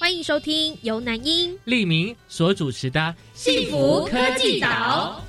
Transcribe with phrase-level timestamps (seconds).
[0.00, 3.00] 欢迎收听由南英、利明所主持的
[3.34, 5.20] 《幸福科技岛》。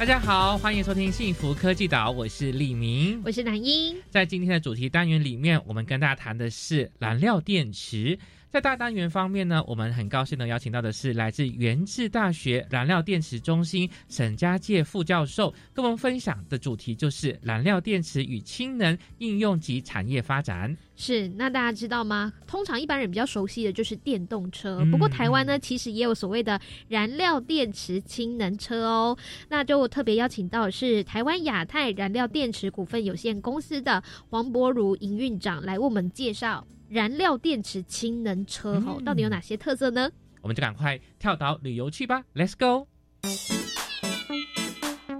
[0.00, 3.96] 大家好，欢迎收听《幸福科技岛》，我是李明，我是南英。
[4.10, 8.18] 在今天的主题单元里面，我们跟大家谈的是燃料电池。
[8.52, 20.76] 在大单元方面呢，我们很高兴的邀请到的是来自源治大学燃料电池中心沈家界副教授，跟我们分享的主题就是燃料电池与氢能应用及产业发展。
[20.96, 22.30] 是，那大家知道吗？
[22.46, 29.16] 通常一般人比较熟悉的就是电动车，不过台湾呢，其实也有所谓的燃料电池氢能车哦。
[29.48, 36.66] 那就特别邀请到的是台湾亚太燃料电池股份有限公司的黄博如营运长来为我们介绍。
[36.92, 40.10] 燃料电池氢能车吼，到底有哪些特色呢？
[40.42, 42.86] 我们就赶快跳岛旅游去吧，Let's go！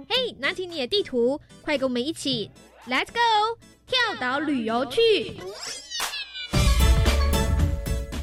[0.07, 2.51] 嘿，拿起你的地图，快跟我们一起
[2.85, 3.57] ，Let's go！
[3.87, 5.33] 跳岛旅游去。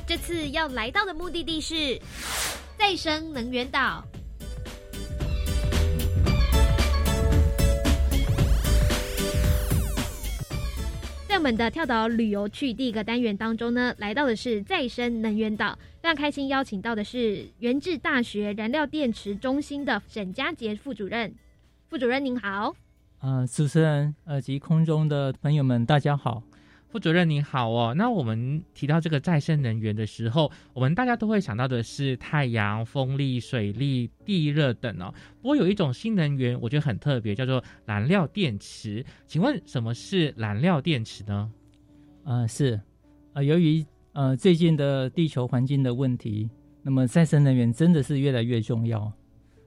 [0.07, 2.01] 这次要来到的目的地是
[2.79, 4.05] 再生能源岛。
[11.41, 21.35] 我们的跳岛旅游去第一个单元当中呢，来到的是再生能源岛，非常开心邀请到的是源治大学燃料电池中心的沈佳杰副主任。
[21.89, 22.77] 副主任您好，
[23.21, 26.43] 呃，主持人呃及空中的朋友们大家好。
[26.91, 35.15] 副主任你好哦，那我们提到这个再生能源的时候，我们大家都会想到的是太阳、风力、水力、地热等哦。
[35.41, 39.05] 不过有一种新能源，我觉得很特别，叫做燃料电池。
[39.29, 41.53] 请问什么是燃料电池呢？
[42.25, 42.81] 啊，是
[43.35, 46.51] 呃，由于呃最近的地球环境的问题，
[46.83, 49.13] 那么再生能源真的是越来越重要。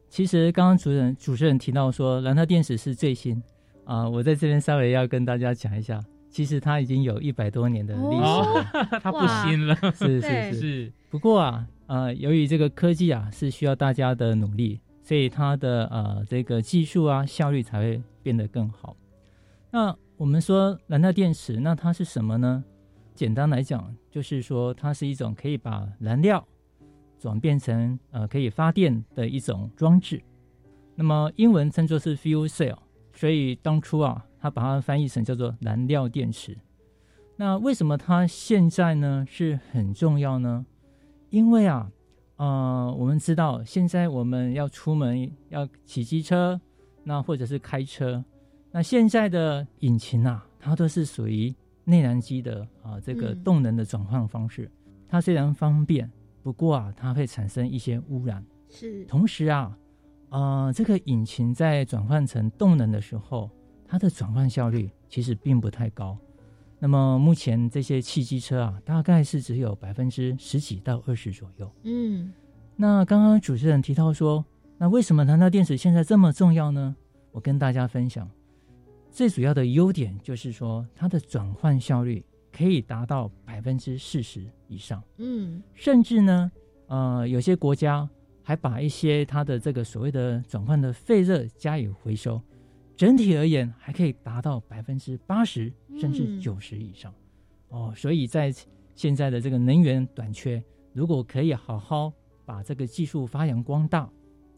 [0.10, 3.42] 其实刚刚主任主持人提到说燃料电池是最新
[3.86, 6.04] 啊，我在这边稍微要跟大家讲一下。
[6.34, 8.66] 其实它已经有一百多年的历史了，
[9.04, 9.76] 它不新了。
[9.94, 10.94] 是是是。
[11.12, 18.98] 不过啊，呃，由于这个科技啊是需要大家的努力，所以它的呃这个技术啊效率才会变得更好。
[19.70, 22.64] 那我们说燃料电池，那它是什么呢？
[23.14, 26.44] 简单来讲，就是说它是一种可以把燃料
[27.20, 30.20] 转变成呃可以发电的一种装置。
[30.96, 32.78] 那么英文称作是 fuel cell。
[33.14, 34.26] 所以当初啊。
[34.44, 36.58] 他把它翻译成叫做燃料电池。
[37.38, 40.66] 那为什么它现在呢是很重要呢？
[41.30, 41.90] 因为啊，
[42.36, 46.60] 呃，我们知道现在我们要出门要骑机车，
[47.06, 48.22] 那或者是开车，
[48.70, 51.56] 那现在的引擎啊，它都是属于
[51.86, 54.70] 内燃机的啊，这个动能的转换方式。
[55.08, 56.12] 它虽然方便，
[56.42, 58.46] 不过啊，它会产生一些污染。
[58.68, 59.06] 是。
[59.06, 59.78] 同时啊，
[60.32, 63.50] 呃，这个引擎在转换成动能的时候。
[63.88, 66.18] 它的转换效率其实并不太高。
[66.80, 71.72] 那么目前这些汽机车啊，大概是只有百分之十几到二十左右。
[71.84, 72.34] 嗯，
[72.76, 74.44] 那刚刚主持人提到说，
[74.78, 76.94] 那为什么燃料电池现在这么重要呢？
[77.32, 78.30] 我跟大家分享，
[79.12, 85.02] 最主要的优点就是说，它的转换效率可以达到百分之四十以上。
[85.20, 86.52] 嗯，甚至呢，
[86.88, 88.10] 呃，有些国家
[88.42, 92.42] 还把一些它的这个所谓的转换的废热加以回收。
[92.96, 97.14] 整体而言，还可以达到百分之八十甚至九十以上，
[97.70, 98.54] 哦，所以在
[98.94, 102.14] 现在的这个能源短缺，如果可以好好
[102.46, 104.08] 把这个技术发扬光大，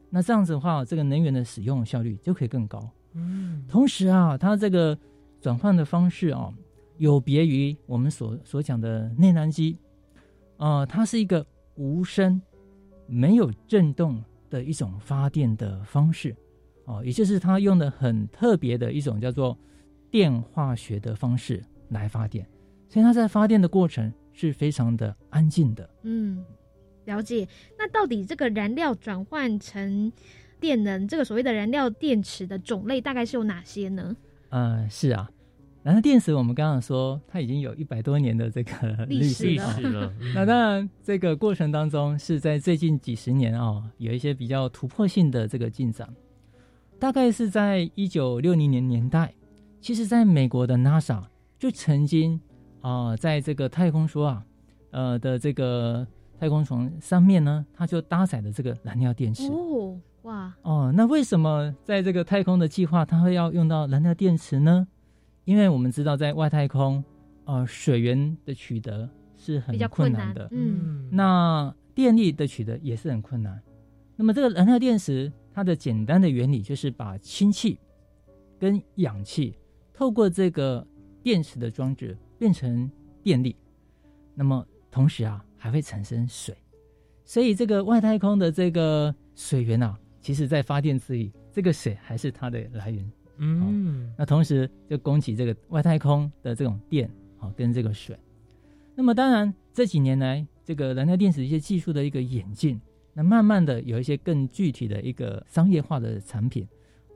[0.09, 2.89] 那这样子的话，这个能源的使用效率就可以更高。
[3.13, 4.97] 嗯，同时啊，它这个
[5.39, 6.53] 转换的方式啊，
[6.97, 9.77] 有别于我们所所讲的内燃机，
[10.57, 11.45] 啊，它是一个
[11.75, 12.41] 无声、
[13.07, 16.35] 没有震动的一种发电的方式。
[16.85, 19.57] 哦，也就是它用的很特别的一种叫做
[20.09, 22.47] 电化学的方式来发电，
[22.87, 25.89] 所以它在发电的过程是非常的安静的。
[26.03, 26.45] 嗯，
[27.05, 27.47] 了解。
[27.77, 30.11] 那到底这个燃料转换成
[30.59, 34.15] 电能，这个所谓的燃料电池的种类大概是有哪些呢？
[34.49, 35.29] 呃，是啊，
[35.83, 40.13] 燃料电池我们刚刚说它已经有一百多年的这个历史了。
[40.33, 46.07] 那当然，这个过程当中是在最近几十年啊，有一些比较突破性的这个进展。
[46.97, 49.33] 大概是在一九六零年年代，
[49.81, 51.23] 其实在美国的 NASA
[51.59, 52.39] 就曾经
[52.81, 54.45] 啊、在这个太空说啊，
[54.91, 56.07] 呃的这个
[56.39, 59.47] 太空船上面呢，它就搭载了这个燃料电池。
[59.51, 64.87] 哦，哇，哦，那为什么在这个太空的计划，它会要用到燃料电池呢？
[65.45, 67.03] 因为我们知道，在外太空，
[67.45, 73.61] 呃，水源的取得是很困难困难的，嗯那电力的取得也是很困难。
[74.15, 77.79] 那么这个燃料电池，它的简单的原理就是把氢气
[78.59, 79.57] 跟氧气
[79.93, 80.85] 透过这个
[81.23, 82.91] 电池的装置变成
[83.23, 83.55] 电力，
[84.33, 86.53] 那么同时啊还会产生水，
[87.23, 93.11] 所以这个外太空的这个水源啊，其实在发电之里，这个水还是它的来源。
[93.37, 97.09] 嗯，那同时就供给这个外太空的这种电
[97.39, 98.17] 啊、跟这个水。
[98.93, 102.79] 那么当然这几年来，这个燃料电池一些技术的一个演进，
[103.15, 106.67] 那慢慢的有一些更具体的一个商业化的产品。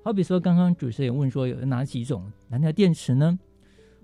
[0.02, 3.38] 好比说，刚刚主持人问说有哪几种燃料电池呢？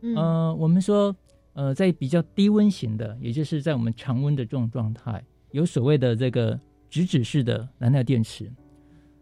[0.01, 1.15] 嗯呃，我们说，
[1.53, 6.59] 呃，在比较低温型的，也就是在我们常温的这种状态，有所谓的这个
[6.89, 8.51] 直指式的燃料电池，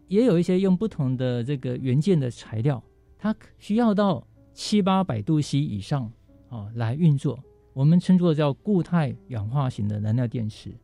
[0.08, 2.82] 也有一些用不同的这个元件的材料，
[3.16, 6.10] 它需要到七八百度 C 以上
[6.48, 7.38] 啊来运作，
[7.72, 10.74] 我们称作叫固态氧化型的燃料电池。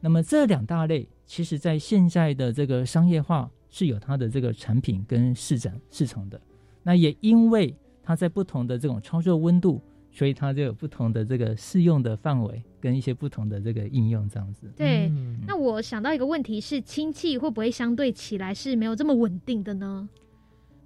[0.00, 6.40] 那么这两大类，其实在现在的这个商业化是有它的这个产品跟市场市场的。
[6.82, 9.80] 那也因为它在不同的这种操作温度，
[10.10, 14.70] 所以它就有不同的这个适用的范围跟一些不同的这个应用这样子。
[14.76, 15.06] 对。
[15.08, 20.08] 嗯那我想到一个问题是，氢气会不会相对起来是没有这么稳定的呢？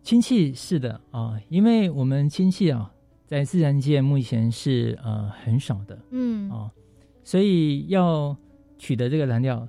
[0.03, 2.93] 氢气是的啊、因为我们氢气啊，
[3.27, 6.71] 在自然界目前是呃很少的嗯，哦，
[7.25, 8.37] 所以要
[8.79, 9.67] 取得这个燃料，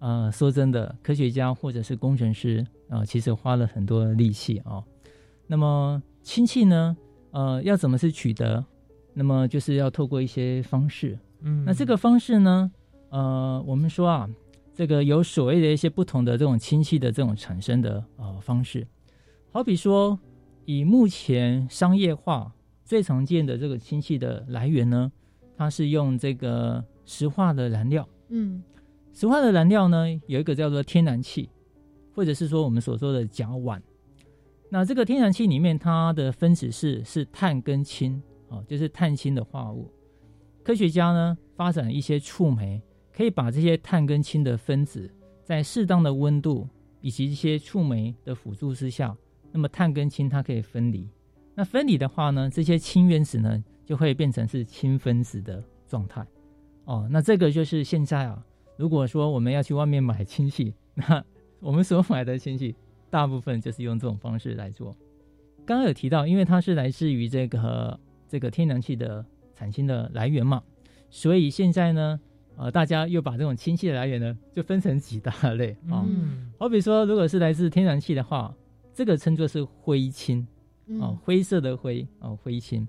[0.00, 4.82] 呃，说真的，科学家或者是工程师啊、呃其实花了很多力气啊、
[5.46, 6.96] 那么氢气呢，
[7.30, 8.64] 呃，要怎么是取得？
[9.14, 11.18] 那么就是要透过一些方式。
[11.42, 12.70] 嗯那这个方式呢，
[13.10, 14.28] 呃，我们说啊，
[14.74, 18.86] 这个有所谓的一些不同的这种氢气的这种产生的呃方式，
[19.52, 20.18] 好比说，
[20.64, 22.52] 以目前商业化
[22.84, 25.10] 最常见的这个氢气的来源呢，
[25.56, 28.08] 它是用这个石化的燃料。
[28.28, 28.62] 嗯
[29.12, 31.48] 石化的燃料呢，有一个叫做天然气，
[32.14, 33.80] 或者是说我们所说的甲烷。
[34.70, 39.92] 那这个天然气里面，它的分子式是碳跟氢，哦，就是碳氢的化合物。
[40.62, 42.80] 科学家呢发展一些触媒，
[43.12, 45.10] 可以把这些碳跟氢的分子
[45.42, 46.68] 在适当的温度
[47.00, 49.16] 以及一些触媒的辅助之下，
[49.50, 51.08] 那么碳跟氢它可以分离。
[51.54, 56.24] 那分离的话呢，这些氢原子呢就会变成是氢分子的状态。
[56.84, 58.40] 哦，那这个就是现在啊，
[58.80, 61.22] 如果说我们要去外面买氢气， 那
[61.60, 62.74] 我们所买的氢气
[63.10, 64.96] 大部分就是用这种方式来做。
[65.66, 69.22] 刚刚有提到，因为它是来自于这个这个天然气的
[69.54, 70.62] 产氢的来源嘛，
[71.10, 72.18] 所以现在呢，
[72.56, 76.02] 呃，大家又把这种氢气的来源呢，就分成几大类啊。
[76.08, 78.54] 嗯好比说，如果是来自天然气的话，
[78.94, 80.40] 这个称作是灰氢。
[80.40, 82.88] 哦嗯，灰色的灰哦，灰氢。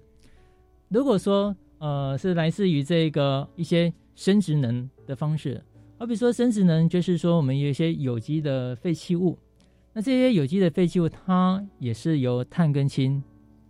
[0.87, 5.61] 如果说呃是来自于这个一些生殖能的方式，
[6.01, 9.37] 好比说生殖能，就是说我们有一些有机的废弃物，
[9.93, 13.21] 那这些有机的废弃物，它也是由碳跟氢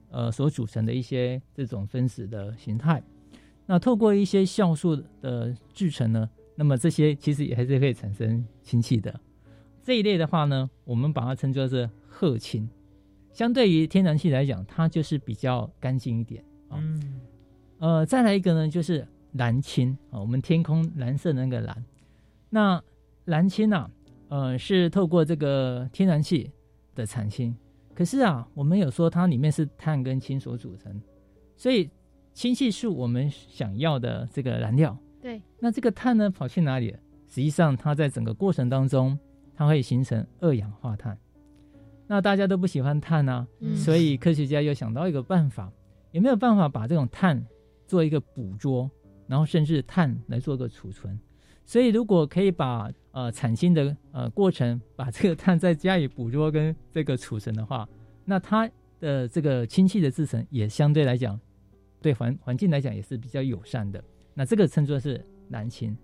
[0.10, 3.04] 呃所组成的一些这种分子的形态。
[3.66, 9.14] 那透过一些酵素的制成呢，那么这些其实也还是可以产生氢气的。
[9.84, 12.66] 这一类的话呢，我们把它称作是褐氢。
[13.34, 16.42] 相对于天然气来讲，它就是比较干净一点。
[16.70, 17.20] 嗯
[17.80, 21.84] 呃，再来一个呢，就是蓝氢啊，我们天空蓝色的那个蓝。
[22.54, 22.84] 那
[23.26, 23.90] 蓝氢啊，
[24.28, 26.52] 呃，是透过这个天然气
[26.94, 27.56] 的产氢，
[27.96, 31.02] 可是啊，我们有说它里面是碳跟氢所组成，
[31.56, 31.90] 所以
[32.34, 34.98] 氢气是我们想要的这个燃料。
[35.22, 37.00] 对，那这个碳呢，跑去哪里了？
[37.28, 39.18] 实际上，它在整个过程当中，
[39.56, 41.18] 它会形成二氧化碳。
[42.08, 45.72] 那大家都不喜欢碳啊，嗯所以科学家又想到一个办法，
[46.12, 47.42] 有没有办法把这种碳
[47.88, 48.92] 做一个捕捉，
[49.28, 51.18] 然后甚至碳来做个储存？
[51.72, 57.88] 所以如果可以把呃产氢的呃过程，把这个碳再加以捕捉跟这个储存的话，
[58.26, 61.40] 那它的这个氢气的制成也相对来讲，
[62.02, 64.04] 对环环境来讲也是比较友善的。
[64.34, 65.96] 那这个称作是蓝氢。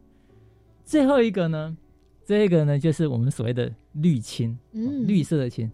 [0.85, 1.75] 最后一个呢，
[2.23, 5.69] 这个呢就是我们所谓的绿氢，嗯绿色的氢。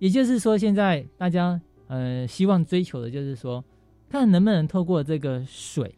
[0.00, 3.64] 也就是说，现在大家呃希望追求的就是说，
[4.08, 5.96] 看能不能透过这个水，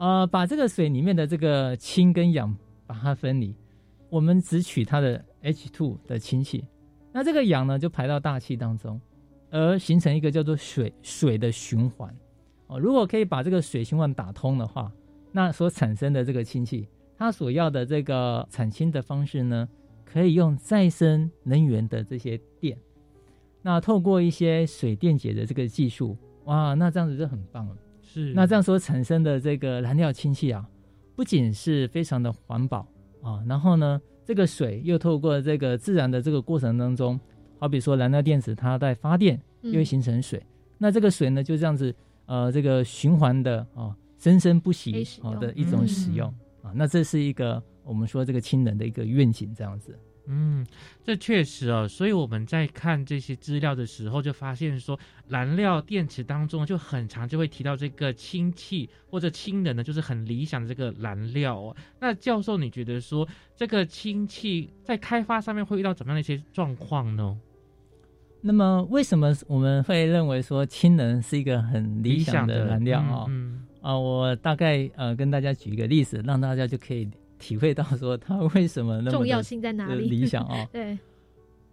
[0.00, 3.54] 呃，把这个水里面的这个氢跟氧把它分离，
[4.08, 6.64] 我们只取它的 H2 的氢气，
[7.12, 8.98] 那这个氧呢就排到大气当中，
[9.50, 12.10] 而形成一个叫做水水的循环。
[12.68, 14.90] 哦，如果可以把这个水循环打通的话，
[15.32, 16.88] 那所产生的这个氢气，
[17.18, 19.68] 它所要的这个产氢的方式呢，
[20.06, 22.78] 可以用再生能源的这些电，
[23.60, 27.76] 那透过一些水电解的这个技术，哇，那这样子就很棒了。
[28.12, 28.32] 是。
[28.34, 30.68] 那这样所产生的这个燃料氢气啊，
[31.14, 32.86] 不仅是非常的环保
[33.22, 37.18] 啊，然后呢，这个水又透过这个自然的这个过程当中，
[37.58, 40.42] 好比说燃料电池它在发电又会形成水，
[40.78, 41.94] 那这个水呢就这样子
[42.26, 44.92] 呃这个循环的啊生生不息
[45.40, 46.28] 的一种使用、
[46.62, 49.96] 啊，那这是一个我们说这个氢能的一个愿景这样子。
[50.26, 50.64] 嗯，
[51.02, 54.98] 这确实哦，所以我们在看这些资料的时候，就发现说，
[55.28, 61.76] 燃料电池当中就很常就会提到这个氢气或者氢能呢，就是很理想的这个燃料哦。
[61.98, 67.36] 那教授，你觉得说这个氢气在开发上面会遇到怎么样的一些状况呢？
[68.42, 77.06] 那么为什么我们会认为说氢能是一个很理想的燃料啊、嗯啊，我大概呃跟大家举一个例子，让大家就可以
[77.40, 80.04] 体会到说它为什么那么重要性在哪里？
[80.04, 80.96] 呃理想啊、 对，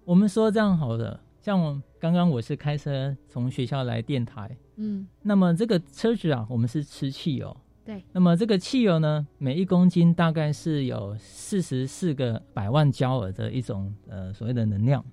[0.05, 7.55] 我们说这样好的，像我刚刚我是开车从学校来电台，嗯那么这个车子啊，我们是吃汽油。
[7.85, 15.05] 对，那么这个汽油呢，每一公斤大概是有四十四个百万焦耳的一种呃所谓的能量，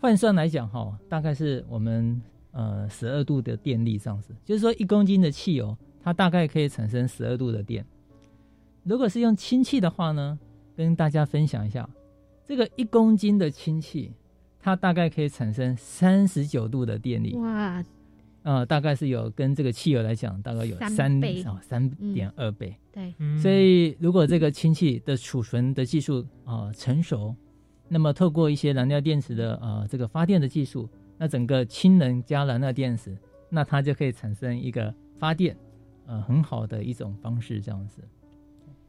[0.00, 7.84] 换算来讲哈、大概是我们呃十二度的电力这样子，就是说一公斤的汽油，它大概可以产生十二度的电。
[8.84, 10.38] 如果是用氢气的话呢，
[10.76, 11.88] 跟大家分享一下，
[12.44, 14.12] 这个一公斤的氢气，
[14.60, 17.34] 它大概可以产生三十九度的电力。
[17.36, 17.82] 哇，
[18.42, 22.76] 呃，大概是有跟这个汽油来讲，大概有三三倍啊三点二倍。
[22.92, 27.34] 对，嗯所以如果这个氢气的储存的技术啊、成熟，
[27.88, 30.86] 那么透过一些燃料电池的呃这个发电的技术，
[31.16, 33.16] 那整个氢能加燃料电池，
[33.48, 35.56] 那它就可以产生一个发电
[36.06, 38.02] 呃很好的一种方式，这样子。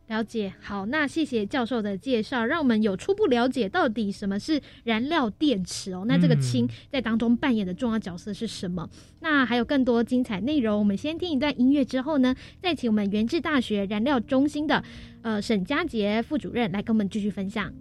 [0.07, 0.53] 了解。
[0.61, 6.05] 好，那谢谢教授的介绍，让我们有初步了解到底什么是燃料电池哦。
[6.07, 8.87] 那这个氢在当中扮演的重要角色是什么？
[9.21, 14.83] 那还有更多精彩内容，我们先听一段音乐之后呢，再请我们原治大学燃料中心的
[15.23, 17.73] 呃沈佳杰副主任来跟我们继续分享。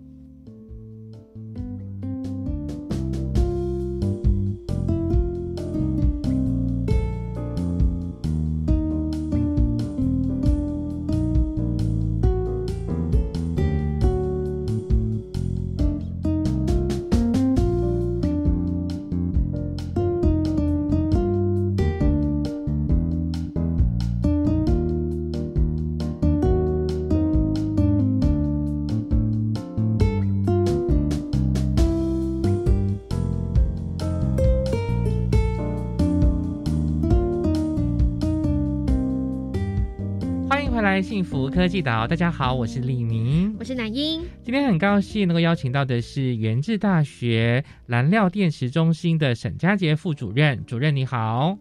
[41.24, 43.56] 福科技岛，大家好，我是李明。
[43.58, 51.56] 我是南英，今天很高兴能够邀请到的是源治大学燃料电池中心的沈佳杰副主任，主任你好。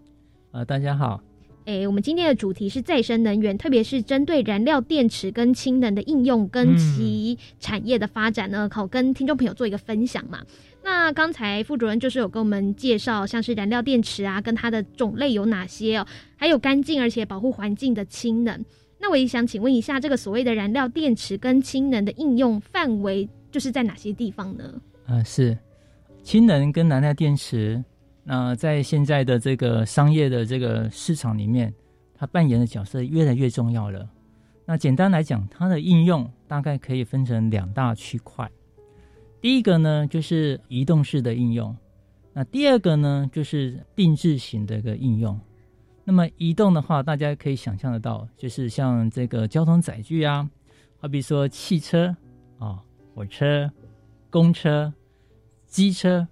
[0.52, 1.22] 呃，大家好，
[1.64, 10.42] 诶，我们今天的主题是再生能源，特别是针对燃料电池跟氢能的应用跟其产业的发展呢，好跟听众朋友做一个分享嘛。
[10.84, 16.06] 那刚才副主任就是有跟我们介绍，像是燃料电池啊，跟它的种类有哪些哦，
[16.36, 18.64] 还有干净而且保护环境的氢能。
[19.04, 24.82] 那我也想请问一下，这个所谓的燃料电池跟氢能的应用范围，就是在哪些地方呢？
[25.08, 25.58] 呃，是
[26.24, 27.84] 氢能跟燃料电池，
[28.24, 31.74] 那、在现在的这个商业的这个市场里面，
[32.16, 34.10] 它扮演的角色越来越重要了。
[34.66, 38.50] 那简单来讲，它的应用大概可以分成两大区块。
[39.42, 41.76] 第一个呢，就是移动式的应用；
[42.32, 45.38] 那第二个呢，就是定制型的一个应用。
[46.06, 50.50] 那么移动的话，大家可以想象得到，就是像这个交通载具啊，
[50.98, 52.16] 好比说汽车
[52.60, 52.84] 啊、
[53.14, 53.72] 火车、
[54.30, 54.94] 公车、
[55.66, 56.28] 机车，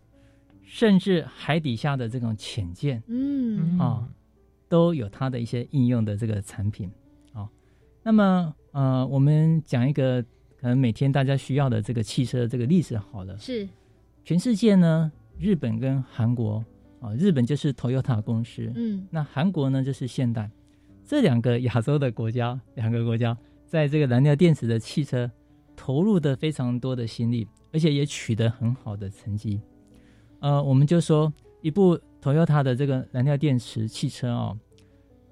[0.63, 4.07] 甚至海底下的这种潜舰，嗯啊
[4.67, 6.89] 都有它的一些应用的这个产品
[7.33, 7.49] 啊。
[8.03, 10.21] 那么呃，我们讲一个
[10.59, 13.37] 可能每天大家需要的这个汽车这个例子好了。
[13.37, 13.67] 是
[14.23, 16.63] 全世界呢，日本跟韩国
[17.01, 20.49] 啊，日本就是 Toyota 公司，嗯那韩国呢就是现代，
[21.03, 25.29] 这两个亚洲的国家，两个国家在这个燃料电池的汽车
[25.75, 29.59] 投入的非常多的心力，而且也取得很好的成绩。
[30.39, 34.57] 呃，我们就说一部 Toyota 的这个燃料电池汽车哦，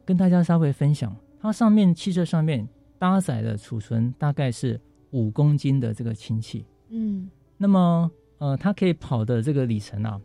[0.03, 4.79] 跟大家稍微分享，它上面汽车上面搭载的储存大概是
[5.11, 6.65] 五公斤的这个氢气。
[6.89, 8.09] 嗯那么
[8.39, 10.19] 呃，它可以跑的这个里程啊，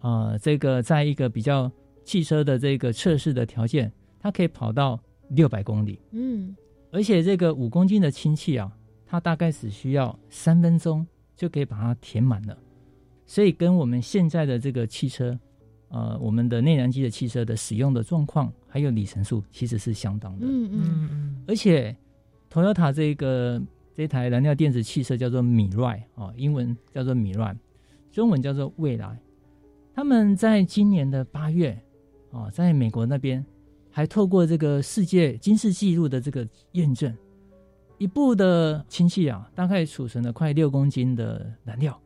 [0.00, 1.70] 呃，这个在一个比较
[2.04, 6.56] 汽车的这个测试的条件，它可以跑到六百公里，嗯，
[6.90, 8.70] 而且这个五公斤的氢气啊，
[9.06, 12.56] 它大概只需要三分钟就可以把它填满了，
[13.26, 15.38] 所以跟我们现在的这个汽车，
[15.88, 21.08] 呃，我们的内燃机的汽车的使用的状况还有里程数其实是相当的，嗯嗯嗯。
[21.12, 21.94] 嗯而且
[22.50, 23.60] ，Toyota 这个
[23.94, 27.56] 这台燃料电池汽车叫做米 i 哦，英文叫做米 i
[28.10, 29.18] 中文叫做未来。
[30.00, 31.78] 他们在今年的八月
[32.30, 33.44] 哦，在美国那边
[33.90, 37.14] 还透过这个世界金氏纪录的这个验证，
[37.98, 42.00] 一部的氢气啊，大概储存了快六公斤的燃料，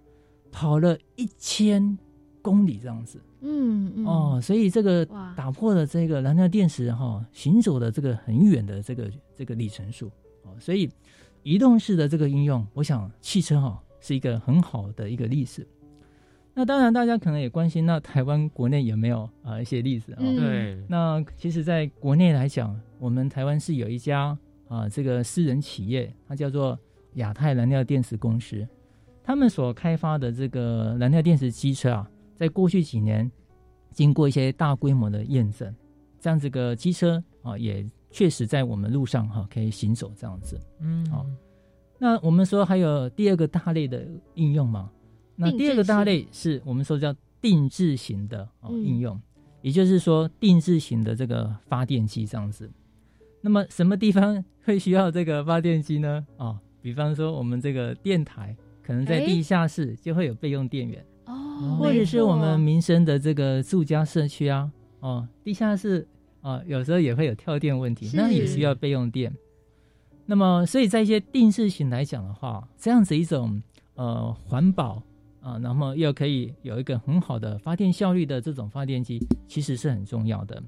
[0.50, 1.96] 跑了一千
[2.42, 3.20] 公里这样子。
[3.42, 10.10] 嗯嗯哦，所以这个打破了这个燃料电池哈、行走的这个很远的这个这个里程数
[10.42, 10.90] 哦，所以
[11.44, 15.64] 移动式的这个应用，我想汽车哈、是一个很好的一个例子。
[16.56, 20.36] 那当然，大家可能也关心，那台湾国内有没有啊、一些例子啊、嗯。
[20.36, 26.78] 对，那其实，在国内来讲，我们台湾是有一家啊，这个私人企业，它叫做
[27.14, 28.64] 亚太燃料电池公司，
[29.24, 33.28] 他们所开发的这个燃料电池机车啊，在过去几年
[33.90, 35.74] 经过一些大规模的验证，
[36.20, 40.56] 这样这个机车啊，也确实在我们路上哈、可以行走这样子。
[40.78, 41.04] 嗯。
[41.10, 41.26] 好。
[41.98, 44.88] 那我们说还有第二个大类的应用嘛？
[45.36, 49.20] 那第二个大类是我们说叫定制型的哦嗯应用，
[49.62, 52.70] 也就是说定制型的这个发电机这样子。
[53.40, 56.26] 那么什么地方会需要这个发电机呢？
[56.38, 66.06] 哦，比方说我们这个电台可能在地下室就会有备用电源，哦，或者是我们民生的这个住家社区啊，哦，地下室
[66.40, 69.34] 啊，有时候也会有跳电问题，那也需要备用电。
[70.26, 73.62] 那么，所以在一些定制型来讲的话，这样子一种
[73.94, 75.02] 呃环保
[75.44, 80.62] 啊，然后又可以有一个很好的发电效率的这种发电机，其实是很重要的。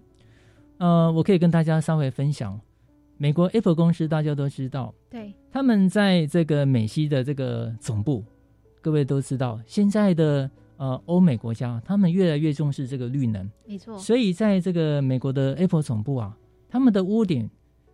[0.76, 2.60] 呃，我可以跟大家稍微分享，
[3.16, 8.22] 美国 Apple 公司大家都知道，对，他们在这个美西的这个总部，
[8.82, 16.36] 各位都知道，现在的呃欧美国家，他们越来越重视这个绿能，没错，所以在这个美国的 Apple 总部啊，
[16.68, 17.48] 他们的屋顶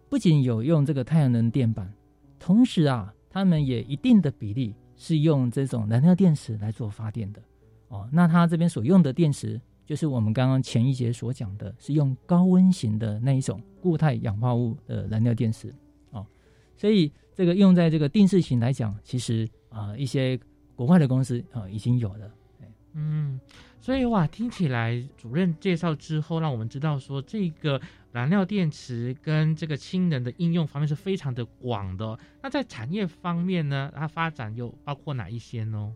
[0.09, 1.95] 不仅有用这个太阳能电板，
[2.40, 7.43] 同时啊，他们也一定的比例是用这种燃料电池来做发电的
[7.88, 8.09] 哦。
[8.12, 15.75] 那它这边所用的电池，就是我们刚刚前一节所讲的，是用高温型的那一种固态氧化物的燃料电池
[16.12, 16.25] 哦。
[16.77, 20.38] 所以这个用在这个定制型来讲，其实啊、一些
[20.77, 22.31] 国外的公司啊、已经有了。
[22.95, 23.41] 嗯，
[23.83, 27.81] 所以哇，听起来主任介绍之后，让我们知道说这个
[28.12, 32.18] 燃料电池跟这个氢能的应用方面是非常的广的哦。
[32.40, 35.92] 那在产业方面呢，它发展又包括哪一些呢？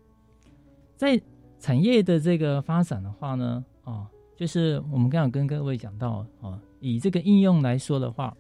[0.96, 1.22] 在
[1.61, 8.37] 产业的这个发展的话呢，哦，就是我们刚刚有跟各位讲到哦，以这个应用来说的话，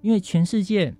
[0.00, 0.92] 因为全世界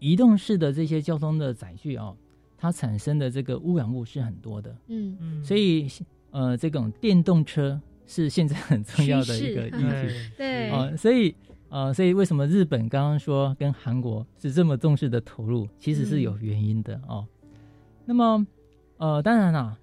[0.00, 2.16] 移动式的这些交通的载具哦，
[2.58, 5.86] 它产生的这个污染物是很多的，嗯，嗯所以
[6.34, 10.30] 呃，这种电动车是现在很重要的一个议题。
[10.36, 11.32] 对，哦，所以
[11.68, 17.24] 呃，所以为什么日本刚刚说跟韩国是这么重视的投入，其实是有原因的哦。
[18.04, 18.44] 那么
[18.96, 19.78] 呃，当然啦，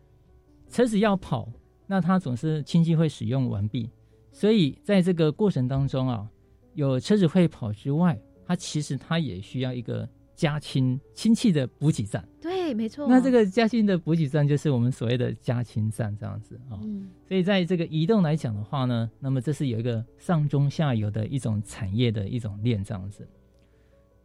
[0.70, 1.50] 车子要跑，
[1.88, 3.90] 那它总是氢气会使用完毕，
[4.34, 6.28] 所以在这个过程当中啊，
[6.74, 10.06] 有车子会跑之外，它其实它也需要一个
[10.42, 12.28] 加氢氢气的补给站。
[12.42, 13.08] 对，没错。
[13.08, 16.74] 那这个加氢的补给站就是我们所谓的加氢站这样子啊。
[16.74, 23.28] 哦嗯，所以在这个移动来讲的话呢，那么这是有一个上中下游的一种产业的一种链这样子。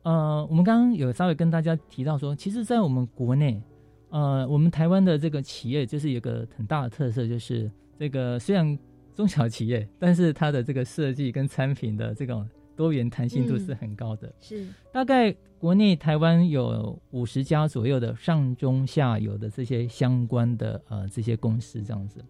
[0.04, 3.62] 呃，我们刚刚有稍微跟大家提到说，其实，在我们国内，
[4.08, 8.78] 呃，我们台湾的这个企业就是有个很大的特色，就是这个虽然
[9.14, 14.32] 中小企业，但是它的这个设计跟产品的这种多元弹性度是很高的。
[14.38, 22.24] 是，大概国内台湾有五十家左右的上中下游的这些相关的呃这些公司这样子。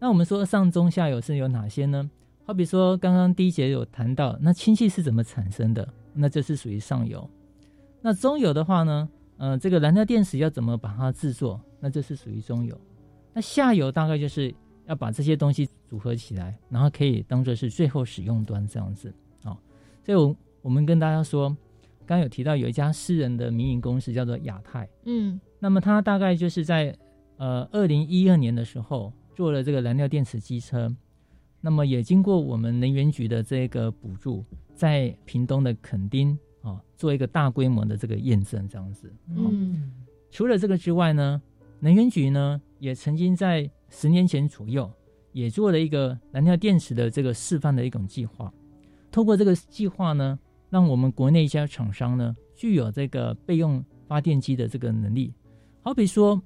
[0.00, 2.10] 那我们说上中下游是有哪些呢？
[2.44, 5.88] 好比说刚刚第一节有谈到，那氢气是怎么产生的？
[6.12, 7.26] 那这是属于上游。
[8.02, 11.58] 那中游的话呢，呃，这个燃料电池要怎么把它制作？
[11.80, 12.78] 那这是属于中游。
[13.32, 14.54] 那下游大概就是
[14.86, 19.12] 要把这些东西组合起来，然后可以当做是最后使用端这样子。
[20.04, 21.48] 好、所以我我们跟大家说，
[22.06, 26.96] 刚刚有提到有一家私人的民营公司叫做亚太，嗯，那么它大概就是在
[27.38, 30.94] 呃二零一二年的时候做了这个燃料电池机车，
[31.60, 39.08] 那么也经过我们能源局的这个补助，在屏东的垦丁啊、做一个大规模的这个验证这样子。
[39.36, 39.92] 哦嗯，
[40.30, 41.40] 除了这个之外呢，
[41.80, 44.90] 能源局呢也曾经在十年前左右
[45.32, 48.52] 也做了一个燃料电池的这个示范的一种计划。
[49.14, 50.36] 通过这个计划呢，
[50.70, 55.32] 让我们国内一家厂商呢具有这个备用发电机的这个能力。
[55.82, 56.42] 好比说，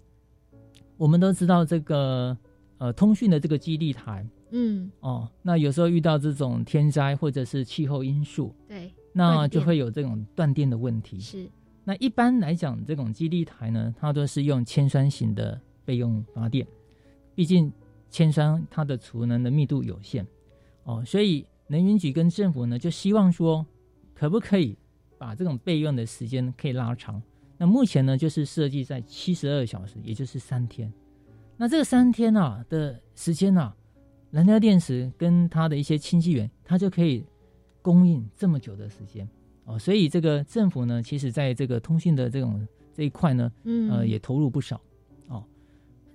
[0.98, 2.36] 我们都知道这个
[2.76, 11.18] 呃通讯的这个基地台嗯，哦，那有时候遇到这种天灾或者是气候因素，对，那就会有这种断电的问题。
[11.18, 11.48] 是，
[11.84, 16.66] 那一般来讲，这种基地台呢，它都是用铅酸型的备用发电，
[17.34, 17.72] 毕竟
[18.10, 20.26] 铅酸它的储能的密度有限
[20.84, 23.64] 哦，所以能源局跟政府呢就希望说，
[24.14, 24.76] 可不可以
[25.16, 27.22] 把这种备用的时间可以拉长？
[27.56, 30.92] 那目前呢就是设计在七十二小时，也就是三天。
[31.56, 33.74] 那这个三天啊的时间啊，
[34.30, 37.24] 燃料电池跟它的一些氢气源，它就可以
[37.82, 39.28] 供应这么久的时间。
[39.64, 44.80] 哦，所以这个政府呢，其实在这个通信的这种这一块呢，嗯，呃，也投入不少。
[45.26, 45.44] 哦，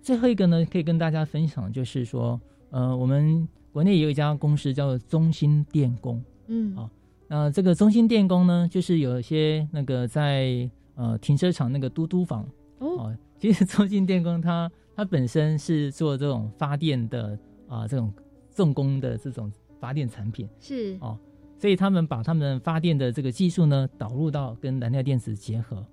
[0.02, 2.40] 最后一个呢，可以跟大家分享，就是说，
[2.72, 6.24] 呃，我们国内有一家公司叫做中兴电工。
[6.48, 6.90] 嗯，啊
[7.28, 12.48] 那这个中兴电工呢，就是有一些那个在呃停车场那个嘟嘟房。
[12.78, 18.14] 哦，哦，其实中兴电工它它本身是做这种发电的啊、这种
[18.54, 20.48] 重工的这种发电产品。
[20.60, 21.18] 是，哦
[21.58, 25.84] 所以他们把他们发电的这个技术呢导入到跟燃料电池结合，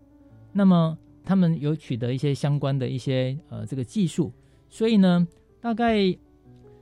[0.53, 4.33] 那么他们有取得一些相关的一些呃这个技术，
[4.69, 5.27] 所以呢，
[5.61, 5.97] 大概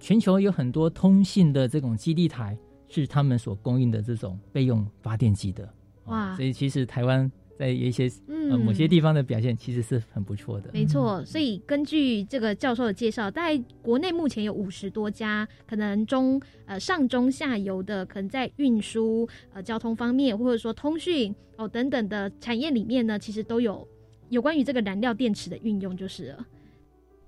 [0.01, 2.57] 全球有很多通信的这种基地台
[2.89, 5.65] 是他们所供应的这种备用发电机的。
[5.65, 10.71] 哦哇所以其实台湾在一些嗯，呃某些地方的表现其实是很不错的。
[10.73, 23.87] 没错，所以根据这个教授的介绍，在国内目前有五十多家，可能中呃上中下游的，可能在运输呃交通方面，或者说通讯哦等等的产业里面呢，其实都有
[24.29, 26.47] 有关于这个燃料电池的运用，就是了。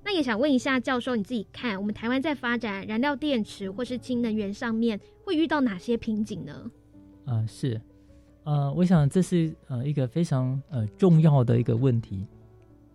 [0.05, 6.71] 那也想问一下教授，你自己看我们台湾在发展燃料电池或是氢能源上面，会遇到哪些瓶颈呢？
[7.27, 7.81] 啊、是，
[8.45, 12.27] 呃，我想这是呃一个非常呃重要的一个问题。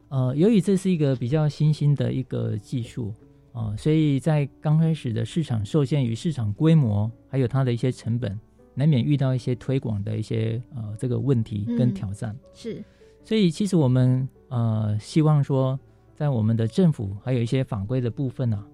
[0.09, 3.13] 呃，由于这是一个比较新兴的一个技术
[3.53, 8.37] 啊、所以在刚开始的市场受限于市场规模，还有它的一些成本，
[8.73, 12.35] 难免遇到一些推广的一些呃这个问题跟嗯挑战。
[12.53, 12.83] 是，
[13.23, 15.79] 所以其实我们呃希望说，
[16.15, 18.65] 在我们的政府还有一些法规的部分啊，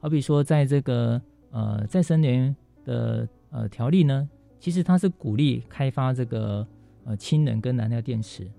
[0.00, 1.20] 好比说在这个
[1.50, 6.66] 呃再生能源的呃条例呢，其实它是鼓励开发这个
[7.04, 8.50] 呃氢能跟燃料电池，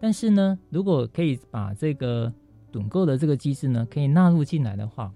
[0.00, 2.32] 但是呢，如果可以把这个
[2.72, 5.12] 趸购的这个机制呢，可以纳入进来的话，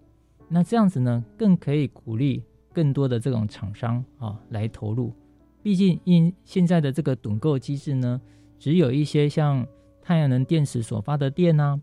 [0.49, 2.43] 那这样子呢，更可以鼓励
[2.73, 5.13] 更多的这种厂商啊来投入。
[5.63, 8.21] 毕竟因现在的这个趸购机制呢，
[8.59, 9.67] 只有一些像
[10.03, 11.79] 太阳能电池所发的电啊，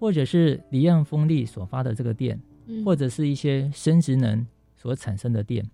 [0.00, 4.44] 或者是离岸风力所发的这个电，嗯或者是一些生殖能
[4.76, 5.64] 所产生的电，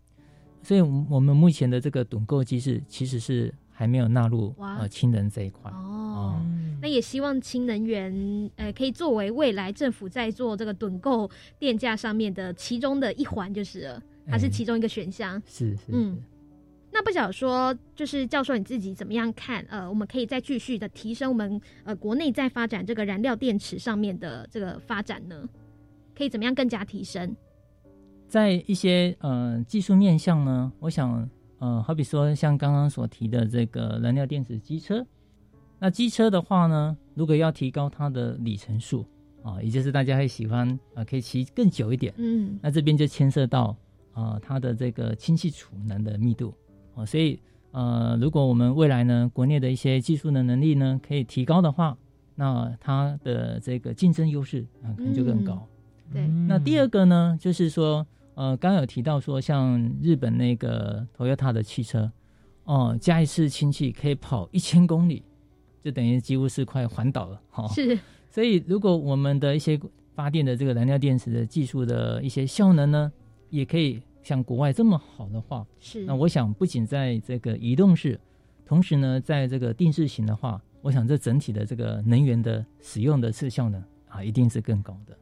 [0.63, 5.71] 所以我们目前的这个趸购机制其实是还没有纳入哇呃氢能这一块。
[5.71, 6.39] 哦。
[6.43, 15.43] 嗯那也希望氢能源，呃，可以作为未来政府在做这个趸购电价上面的其中的一环，就是了，它是哎其中一个选项。
[15.47, 16.23] 是是嗯是
[16.97, 19.63] 那不晓说，就是教授你自己怎么样看？
[19.69, 25.47] 呃，我们可以再继续的提升我们呃国内在发展这个燃料电池上面的这个发展呢？
[26.17, 27.37] 可以怎么样更加提升？
[28.27, 31.29] 在一些呃技术面向呢，我想
[31.59, 35.07] 呃，好比说像刚刚所提的这个燃料电池机车，
[35.79, 39.05] 那机车的话呢，如果要提高它的里程数
[39.43, 43.77] 啊，也就是大家会喜欢啊、可以骑更久一点，嗯，那这边就牵涉到
[44.15, 46.55] 啊、它的这个氢气储能的密度
[46.97, 47.39] 啊，所以
[47.71, 51.97] 呃，如果我们未来呢，国内的一些技术的能力呢可以提高的话，
[52.35, 55.65] 那它的这个竞争优势啊可能就更高。
[56.13, 62.11] 对，嗯那第二个呢，就是说，呃，刚刚有提到说，像日本那个 Toyota 的汽车，
[62.65, 65.23] 哦、加一次氢气可以跑一千公里，
[65.85, 67.99] 就等于几乎是快环岛了，哈、是，
[68.31, 69.79] 所以，如果我们的一些
[70.15, 73.13] 发电的这个燃料电池的技术的一些效能呢，
[73.51, 78.19] 也可以像国外这么好的话，是，那我想不仅在这个移动式，
[78.65, 85.17] 同时呢，在这个定制型的话，我想这整体的这个能源的使用的次效呢啊，一定是更高的。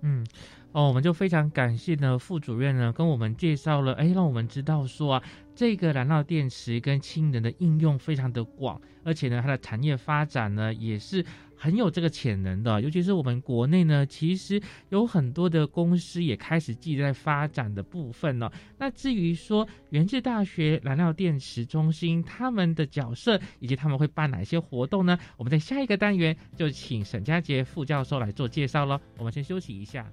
[0.00, 0.26] 嗯，
[0.72, 5.22] 哦，我们就非常感谢呢副主任呢跟我们介绍了，哎，让我们知道说啊，
[5.54, 11.24] 这个燃料电池跟氢能的应用非常的广，而且呢它的产业发展呢也是
[11.58, 18.50] 很有这个潜能的，尤其是我们国内呢，其实有很多的公司也开始积极在发展的部分呢。
[18.78, 25.18] 那至于说元智大学燃料电池中心他们的角色以及他们会办哪些活动呢？
[25.36, 29.00] 我们在下一个单元就请沈佳杰副教授来做介绍了。
[29.16, 30.06] 我们先休息一下。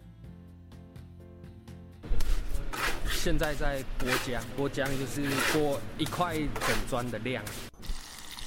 [3.08, 5.22] 现在在过浆，过浆就是
[5.58, 7.44] 过一块整砖的量，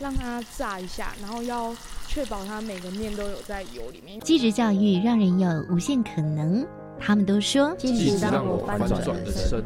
[0.01, 1.75] 让它炸一下，然后要
[2.07, 4.21] 确保它每个面都有在油里面。
[4.21, 6.67] 继职教育让人有无限可能，
[6.99, 9.63] 他们都说继职让我翻转人生。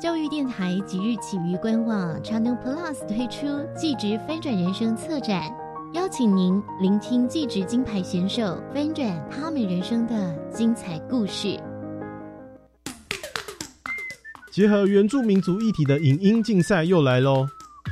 [0.00, 5.44] 教育电台即日起于官网 Channel Plus 推出“继职翻转人生”策展，
[5.94, 11.56] 邀请您聆听继职金牌选手翻转他们人生的精彩故事。
[14.50, 17.46] 结合原住民族议题的影音竞赛又来喽！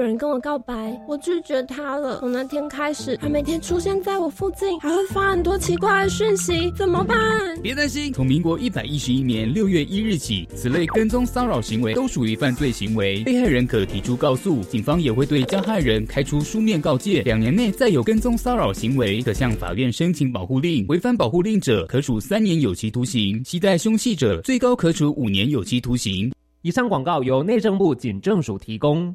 [0.00, 2.20] 有人跟我告白，我拒绝他了。
[2.20, 7.18] 从那天开始，他每天出现在我附近，还会发很多奇怪的讯息，怎么办？
[7.62, 17.20] 别担心，从民国一百一十一年六月一日起，此类跟踪骚扰行为都属于犯罪行为，被害人可提出告诉，警方也会对加害人开出书面告诫。
[17.26, 26.32] 两年内再有跟踪骚扰行为，可向法院申请保护令，违反保护令者可处三年有期徒刑，携带凶器者最高可处五年有期徒刑。
[26.62, 29.14] 以上广告由内政部警政署提供。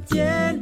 [0.00, 0.57] 见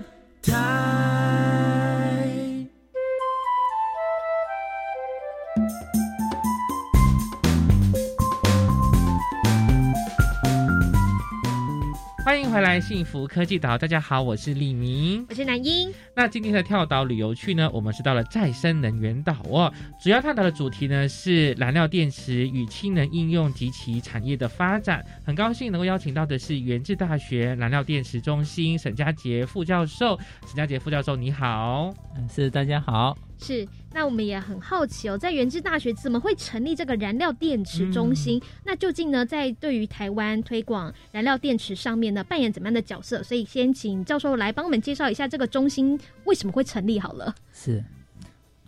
[12.27, 13.79] 欢迎回来，幸福科技岛。
[13.79, 15.95] 大家好，我是李明，我是南英。
[16.13, 19.73] 那今天的跳岛旅游区呢，我们是到了再生能源岛哦。
[20.03, 25.07] 主要探讨的主题呢是燃料电池与氢能应用及其产业的发展。
[25.25, 30.19] 很高兴能够邀请到的是元智大学燃料电池中心沈佳杰副教授。
[30.49, 31.95] 沈佳杰副教授，你好。
[32.17, 33.17] 嗯，是大家好。
[33.39, 33.65] 是，
[33.97, 38.39] 那我们也很好奇哦，在原治大学怎么会成立这个燃料电池中心？
[38.63, 43.23] 那究竟呢，在对于台湾推广燃料电池上面呢，扮演怎么样的角色？
[43.23, 47.35] 所以先请教授来帮我们介绍一下这个中心为什么会成立好了。
[47.55, 47.83] 是，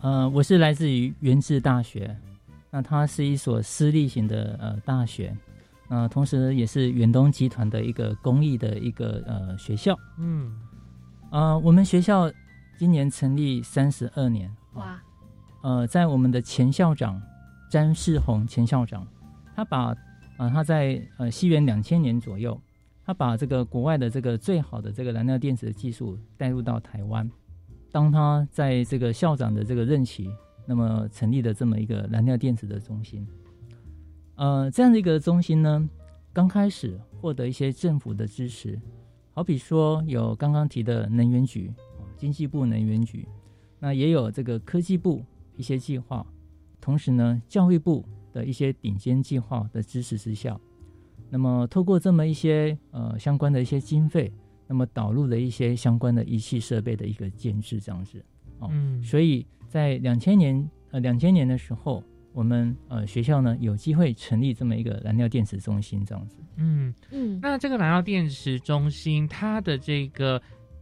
[0.01, 2.17] 呃，我是来自于原治大学，
[2.71, 5.37] 那它是一所私立型的呃大学，
[5.87, 9.95] 那同时也是远东集团的一个公益的一个呃学校。
[10.17, 10.59] 嗯，
[11.29, 12.31] 呃，我们学校
[12.79, 14.51] 今年成立三十二年。
[14.73, 15.01] 哇，
[15.61, 17.21] 呃，在我们的前校长
[17.69, 19.05] 詹世宏前校长，
[19.55, 19.95] 他把
[20.37, 22.59] 呃他在呃西元两千年左右，
[23.05, 27.29] 他把这个国外的这个最好的这个燃料电池的技术带入到台湾。
[27.91, 30.29] 当他在这个校长的这个任期，
[30.65, 33.27] 那么成立了这么一个燃料电池的中心。
[34.35, 35.89] 呃，这样的一个中心呢，
[36.31, 38.79] 刚开始获得一些政府的支持，
[39.33, 41.73] 好比说有刚刚提的能源局，
[42.15, 43.27] 经济部能源局。
[43.79, 45.23] 那也有这个科技部
[45.59, 46.25] 一些计划，
[46.79, 50.57] 同时呢，教育部的一些顶尖计划的支持之下，
[51.29, 54.31] 那么透过这么一些呃相关的一些经费，
[54.67, 58.23] 那么导入了一些相关的仪器设备的一个建制这样子，
[58.59, 58.71] 哦，
[59.03, 70.41] 所以在两千年呃两千年的时候，我们呃学校呢有机会成立这么一个燃料电池中心这样子，嗯嗯，那这个燃料电池中心它的这个。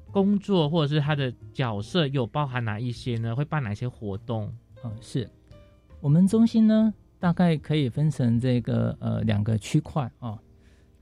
[0.10, 3.36] 工作或者是它的角色有包含哪一些呢？
[3.36, 4.52] 会办哪些活动？
[4.84, 5.30] 呃，是
[6.00, 10.40] 我们中心呢，大概可以分成这个呃两个区块啊。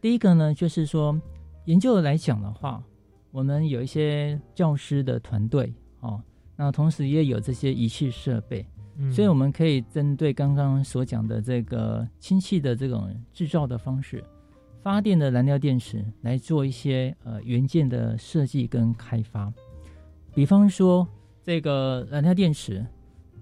[0.01, 1.19] 第一个呢，就是说
[1.65, 2.83] 研究来讲的话，
[3.31, 6.21] 我们有一些教师的团队哦，
[6.55, 8.65] 那同时也有这些仪器设备，
[9.11, 14.23] 所以我们可以针对刚刚所讲的这个氢气的这种制造的方式。
[14.81, 19.51] 发电的燃料电池来做一些呃元件的设计跟开发。
[20.31, 21.07] 比方说，
[21.41, 22.85] 这个燃料电池，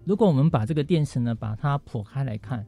[0.05, 2.65] 如果我们把这个电池呢把它剖开来看，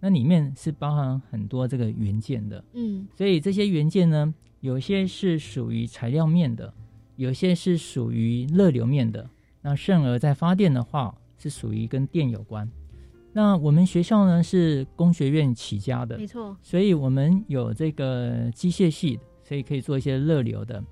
[0.00, 2.62] 那里面是包含很多这个元件的。
[2.74, 6.72] 嗯，所以这些元件呢，有些是属于材料面的，
[7.16, 9.28] 有些是属于热流面的。
[9.62, 12.70] 那甚而在发电的话，是属于跟电有关。
[13.32, 20.82] 那我们学校呢是工学院起家的，没错，所以我们有这个机械系，所以可以做一些热流的。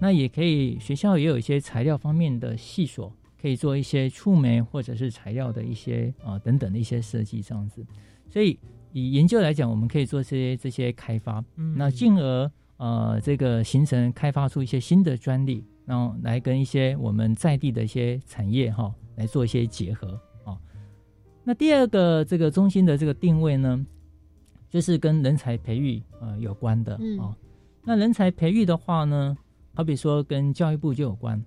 [0.00, 7.84] 那也可以，学校也有一些材料方面的系所，可以做一些触媒或者是材料的一些啊、等等的一些设计这样子。
[8.30, 8.56] 所以
[8.92, 11.74] 以研究来讲，我们可以做这些这些开发，嗯。
[11.76, 20.56] 那进而呃这个形成开发出一些新的专利，然后来跟一些我们在地的一些产业哈、来做一些结合啊、
[21.42, 23.84] 那第二个这个中心的这个定位呢，
[24.70, 27.34] 就是跟人才培育呃有关的啊、嗯
[27.84, 29.36] 那人才培育的话呢，
[29.74, 31.44] 好比说跟教育部就有关，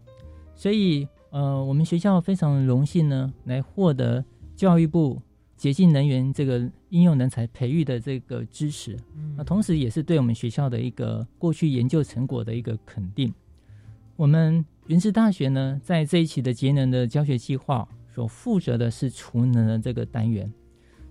[0.54, 4.24] 所以呃，我们学校非常荣幸呢，来获得
[4.56, 5.22] 教育部
[5.58, 6.60] 洁净能源这个
[6.92, 8.98] 应用人才培育的这个支持，
[9.36, 13.34] 那同时也是对我们学校的一个过去研究成果的一个肯定。
[14.16, 20.50] 我们云师大学呢，在这一期的节能的教学计划所负责的是储能的这个单元。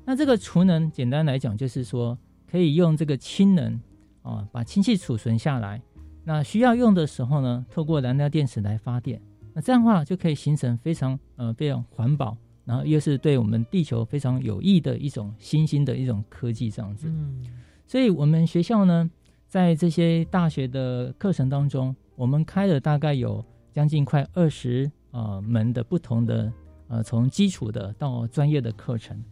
[0.06, 2.16] 那这个储能，简单来讲就是说，
[2.50, 3.78] 可以用这个氢能
[4.22, 5.82] 啊，把氢气储存下来。
[6.24, 9.20] 那需要用的时候呢，透过燃料电池来发电。
[9.54, 17.08] 那这样的话就可以形成非常呃非常环保，然后又是对我们地球非常有益的一种新兴的一种科技这样子。
[17.08, 17.42] 嗯
[17.86, 19.08] 所以我们学校呢，
[19.46, 26.52] 在这些大学的课程当中，我们开了大概有将近快二十呃门的不同的
[26.88, 29.22] 呃从基础的到专业的课程。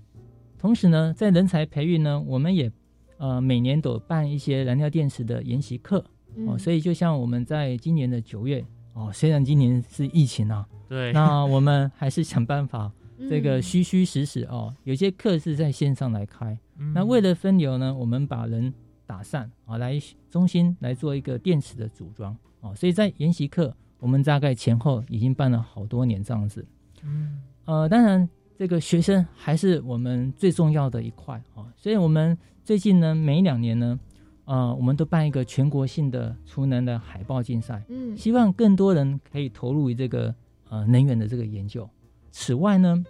[0.58, 2.70] 同时呢，在人才培育呢，我们也
[3.16, 5.98] 呃每年都办一些燃料电池的研习课
[6.46, 12.92] 哦、嗯所以就像我们在今年的九月哦，虽然今年是疫情啊，对那我们还是想办法
[13.28, 16.58] 这个嗯虚虚实实哦，有些课是在线上来开。
[16.78, 18.72] 嗯那为了分流呢，我们把人
[19.06, 19.98] 打散啊，来
[20.30, 26.66] 中心来做一个电池的组装哦，所以在研习课，我们大概前后已经办了好多年这样子。
[27.02, 28.28] 嗯呃，当然
[28.58, 33.98] 这个学生还是我们最重要的一块啊、哦，所以我们最近呢，每两年呢，
[34.44, 40.34] 呃，我们都办一个全国性的储能的海报竞赛，嗯希望更多人可以投入于这个
[40.68, 41.88] 呃能源的这个研究。
[42.30, 43.04] 此外呢，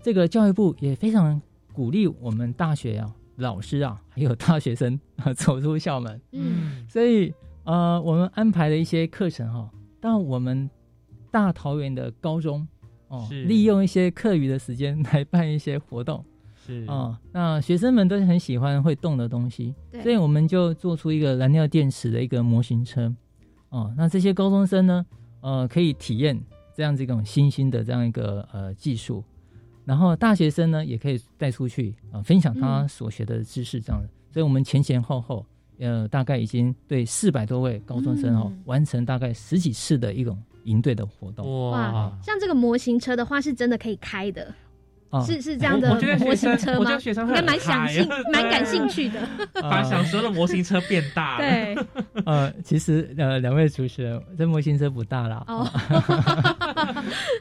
[0.00, 1.40] 这个教育部也非常
[1.72, 6.20] 鼓励我们大学啊、老师啊，还有大学生啊 走出校门。
[6.32, 7.32] 嗯所以
[7.64, 9.70] 呃，我们安排了一些课程哈、
[10.00, 10.68] 到我们
[11.30, 12.66] 大桃园的高中
[13.08, 16.24] 哦，是利用一些课余的时间来办一些活动。
[16.64, 23.12] 是哦，那学生们都很喜欢会动的东西，对所以我们就做出一个燃料电池的一个模型车。
[23.70, 25.04] 哦，那这些高中生呢，
[25.40, 26.40] 呃，可以体验
[26.76, 29.24] 这样子一种新兴的这样一个呃技术，
[29.84, 34.08] 然后大学生呢也可以带出去啊、呃分享他嗯所学的知识，这样子。
[34.30, 35.44] 所以我们前前后后，
[35.78, 41.70] 呃，大概已经对四百多位高中生哦、嗯完成大概十几次的一种营队的活动。
[41.70, 44.54] 哇，像这个模型车的话，是真的可以开的。
[45.12, 46.78] 啊是是这样的我我觉得模学生型车吗？
[46.80, 49.20] 我觉得学生会应该蛮想兴、 蛮感兴趣的。
[49.60, 51.44] 把小时候的模型车变大了。
[51.44, 51.76] 对，
[52.24, 55.44] 呃，其实呃，两位主持人，这模型车不大啦。
[55.46, 55.68] 哦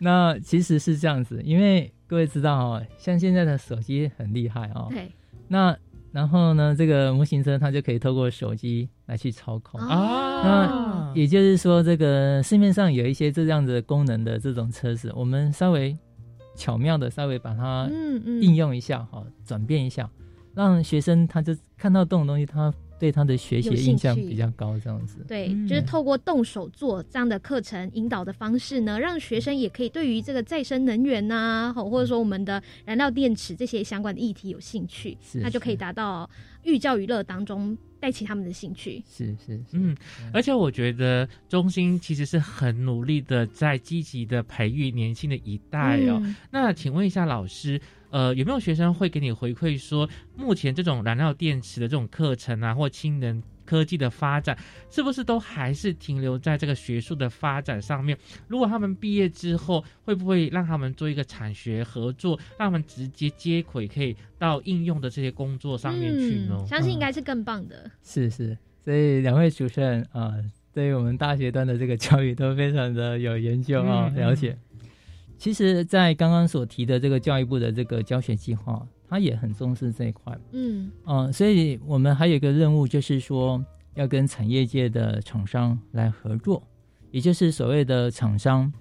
[0.02, 4.88] 那其实是这样子，因为各位知道哦，像现在的手机很厉害哦。
[4.90, 5.10] 对。
[5.48, 5.76] 那
[6.12, 15.98] 然后呢，这个模型车它就可以透过手机来去操控啊那也就是说，这个市面上有一些这样子的功能的这种车子，我们稍微
[16.56, 18.42] 巧妙的稍微把它嗯嗯。
[18.42, 20.10] 应用一下哈、转变一下，
[20.54, 25.26] 让学生他就看到这种东西，他对他的学习印象比较高，这样子。
[25.28, 36.30] 对，就是透过动手做这样的课程引导的方式呢，让学生也可以对于这个再生能源呐、或者说我们的燃料电池这些相关的议题有兴趣，是那就可以达到
[36.64, 39.02] 寓教于乐当中带起他们的兴趣。
[39.08, 39.96] 是是，嗯，
[40.34, 46.20] 而且我觉得中心其实是很努力的，在积极的培育年轻的一代哦。
[46.24, 54.58] 嗯那请问一下老师，呃，有没有学生会给你回馈说，目前这种燃料电池的这种课程啊，或氢能科技的发展，
[54.90, 58.18] 是不是都还是停留在这个学术的发展上面？
[58.50, 66.58] 如果他们毕业之后，会不会让他们做一个产学合作，让他们直接接轨，可以到应用的这些工作上面去呢？
[66.60, 67.90] 嗯，相信应该是更棒的。
[68.04, 70.36] 是是，所以两位主持人啊、
[70.74, 74.58] 对于我们大学端的这个教育都非常的有研究啊、嗯了解。
[75.38, 80.40] 其实，在刚刚所提的这个教育部的这个教学计划，他也很重视这一块。
[80.54, 83.62] 嗯嗯、所以我们还有一个任务，就是说
[83.96, 86.64] 要跟产业界的厂商来合作，
[87.12, 88.72] 也就是所谓的厂商、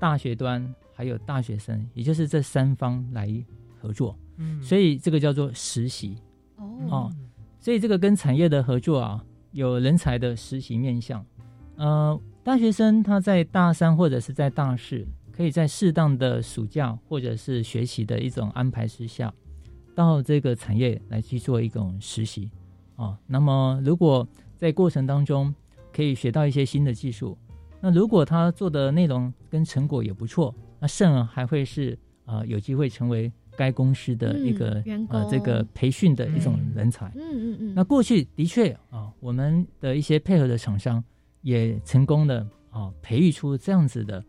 [0.00, 3.32] 大学端还有大学生，也就是这三方来
[3.80, 4.18] 合作。
[4.38, 6.16] 嗯所以这个叫做实习
[6.56, 7.12] 哦哦。
[7.60, 11.24] 所以这个跟产业的合作啊，有人才的实习面向。
[11.76, 15.06] 呃，大学生他在大三或者是在大四，
[15.36, 19.32] 可以在适当的暑假或者是学习的一种安排之下，
[19.94, 22.50] 到这个产业来去做一种实习
[22.96, 23.18] 啊。
[23.26, 24.26] 那么如果
[24.56, 25.54] 在过程当中
[25.92, 27.36] 可以学到一些新的技术，
[27.80, 37.12] 那如果他做的内容跟成果也不错，那甚而还会是呃有机会成为该公司的一个、嗯员工呃这个培训的一种人才。
[37.14, 41.02] 嗯嗯嗯，那过去的确啊，我们的一些配合的厂商
[41.42, 44.24] 也成功的啊培育出这样子的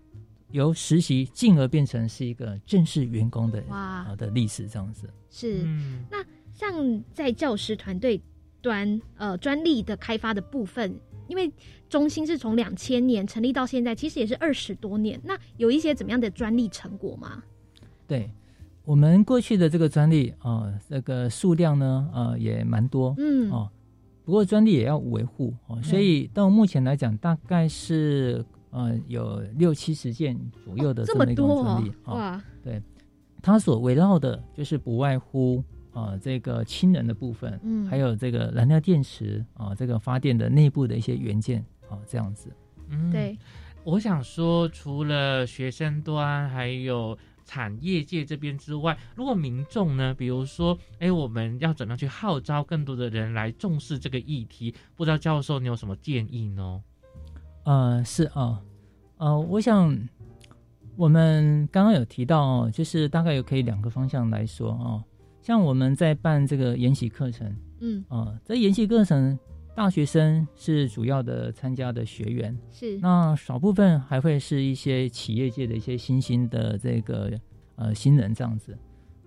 [0.52, 5.10] 由实习进而变成是一个正式员工的哇啊的历史这样子。
[5.30, 5.64] 是。
[5.64, 6.24] 嗯那
[6.54, 8.20] 像在教师团队
[8.62, 11.52] 端呃专利的开发的部分，因为
[11.88, 15.20] 中心是从两千年成立到现在，其实也是二十多年。
[15.24, 17.44] 那有一些怎么样的专利成果吗？
[18.08, 18.32] 对
[18.84, 23.70] 我们过去的这个专利啊，这个数量呢呃也蛮多，嗯哦，
[24.24, 32.82] 不过专利也要维护哦，所以到目前来讲，大概是呃有六七十件左右的这么么一种多专利哦，哇，对，
[33.42, 42.52] 它所围绕的就是不外乎啊、呃这个氢能的部分，嗯还有这个燃料电池啊、这个发电的内部的一些元件啊、这样子。
[42.90, 43.38] 嗯，对，
[43.84, 54.74] 我想说，除了学生端，还有产业界这边之外，如果民众呢，比如说，哎，我们要怎么样去号召更多的人来重视这个议题？
[54.96, 56.82] 不知道教授你有什么建议呢？
[57.68, 58.64] 呃，是啊，
[59.18, 59.94] 呃，我想
[60.96, 65.04] 我们刚刚有提到哦，就是大概有可以两个方向来说哦，
[65.42, 69.38] 像我们在办这个研习课程，嗯啊、在研习课程
[69.76, 77.34] 大学生是主要的参加的学员，是那少部分还会是一些企业界的一些新兴的这个
[77.76, 78.78] 呃新人这样子。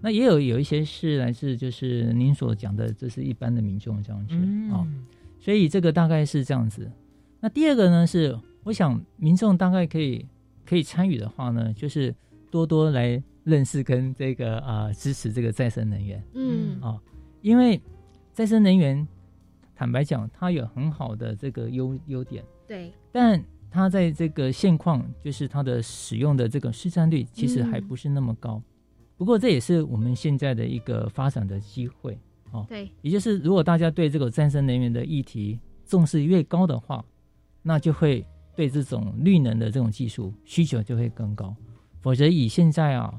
[0.00, 4.34] 那也有有一些是来自就是您所讲的，这是一般的民众这样子
[4.72, 5.04] 啊、嗯
[5.38, 6.90] 所以这个大概是这样子。
[7.40, 10.26] 那第二个呢是，我想民众大概可以
[10.66, 12.14] 可以参与的话呢，就是
[12.50, 16.22] 多多来认识跟这个啊、呃支持这个再生能源。
[16.34, 17.00] 嗯啊、
[17.40, 17.80] 因为
[18.32, 19.06] 再生能源，
[19.74, 28.62] 坦白讲，它有很好的这个优优点，对，但它在这个现况，就是它的使用的这个市占率，其实还不是那么高。
[29.16, 32.18] 不过这也是我们现在的一个发展的机会
[32.52, 32.66] 哦。
[32.68, 37.04] 对，也就是如果大家对这个再生能源的议题重视越高的话，
[37.62, 41.54] 那就会对这种绿能的这种技术需求就会更高。
[42.00, 43.14] 否则以现在啊，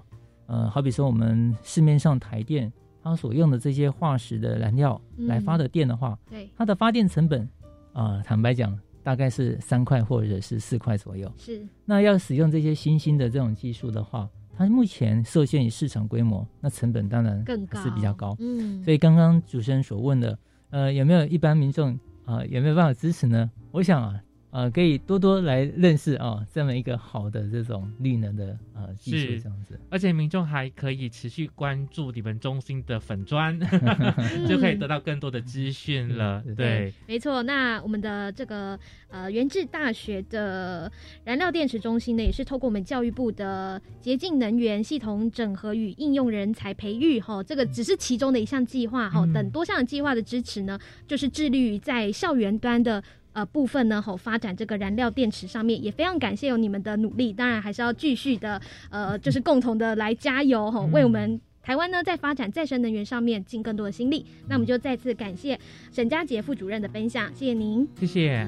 [0.48, 2.72] 呃，好比说我们市面上台电
[3.04, 7.48] 它所用的这些化石的燃料来发的电的话，对，它的发电成本
[7.94, 11.32] 啊、坦白讲大概是三块或者是四块左右。
[11.38, 18.36] 是那要使用这些新兴的这种技术的话，它目前受限于市场规模，那成本当然更高是比较高。
[18.40, 20.38] 嗯所以刚刚主持人所问的，
[20.70, 23.50] 呃，有没有一般民众啊、有没有办法支持呢？
[23.72, 24.22] 我想啊，
[24.52, 29.80] 呃，可以多多来认识啊、这么一个好的这种绿能的呃技术，这样子。
[29.90, 33.58] 而且民众还可以持续关注你们中心的粉砖，
[34.48, 36.44] 就可以得到更多的资讯了。
[36.58, 38.78] 对，没错，那我们的这个
[39.08, 40.92] 呃元智大学的
[41.24, 50.78] 燃料电池中心呢，也是透过我们教育部的洁净能源系统整合与应用人才培育哈，这个只是其中的一项计划哈，嗯等多项计划的支持呢，
[51.08, 53.02] 就是致力于在校园端的。
[53.34, 64.26] 呃，部分呢，吼发展这个燃料电池上面，也非常感谢有你们的努力，当然还是要继续的，呃，就是共同的来加油吼，为我们台湾呢在发展再生能源上面尽更多的心力。
[64.48, 65.60] 那我们就再次感谢
[65.92, 67.88] 沈佳杰副主任的分享，谢谢您。
[68.00, 68.48] 谢谢。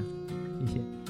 [0.66, 1.03] 谢谢。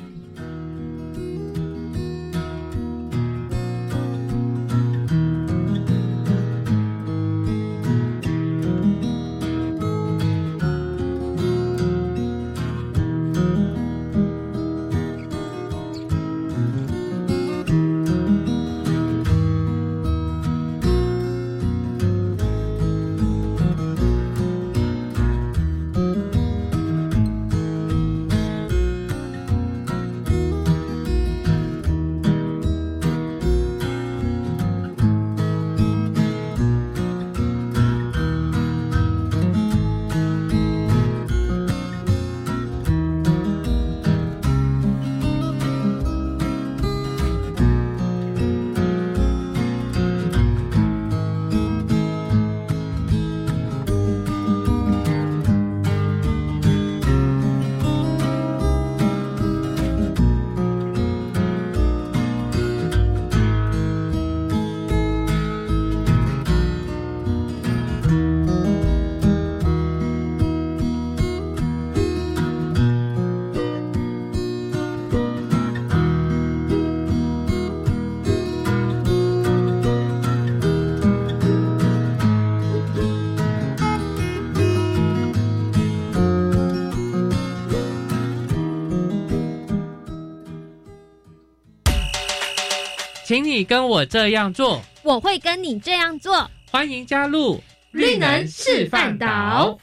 [93.26, 96.46] 请你跟我这样做，我会跟你这样做。
[96.70, 97.58] 欢迎加入
[97.90, 99.78] 绿能示范岛。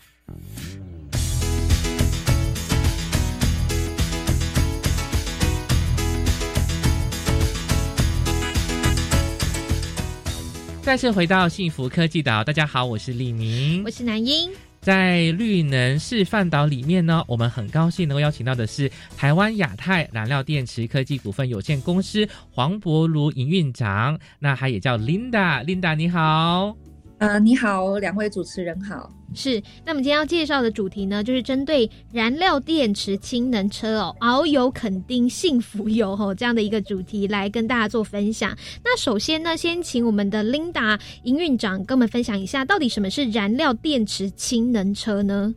[10.83, 14.51] 再次回到幸福科技岛，大家好，我是李明，我是南英。
[14.81, 26.75] 在绿能示范岛里面呢，我们很高兴能够邀请到的是台湾亚太燃料电池科技股份有限公司黄博如营运长，那他也叫 Linda，Linda 你好。
[27.21, 29.07] 呃，你好，两位主持人好。
[29.35, 38.57] 是，那么今天要介绍的主题呢，就是针对燃料电池氢能车哦，遨游垦丁幸福游哦这样的一个主题来跟大家做分享。
[38.83, 45.53] 那首先呢，先请我们的 Linda 营运长跟我们分享一下，到底什么是燃料电池氢能车呢？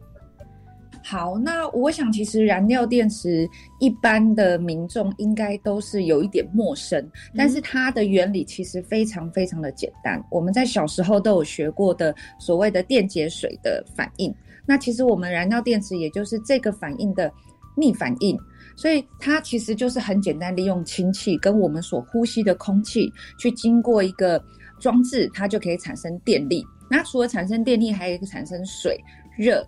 [1.06, 3.46] 好，那我想其实燃料电池
[3.78, 10.18] 一般的民众应该都是有一点陌生，但是它的原理其实非常非常的简单。
[10.30, 14.34] 我们在小时候都有学过的所谓的电解水的反应，
[14.64, 17.30] 那其实我们燃料电池也就是这个反应的
[17.76, 18.34] 逆反应，
[18.74, 24.42] 所以它其实就是很简单，利用氢气跟我们所呼吸的空气去经过一个
[24.80, 26.66] 装置，它就可以产生电力。
[26.88, 28.98] 那除了产生电力，还有一个产生水
[29.36, 29.62] 热。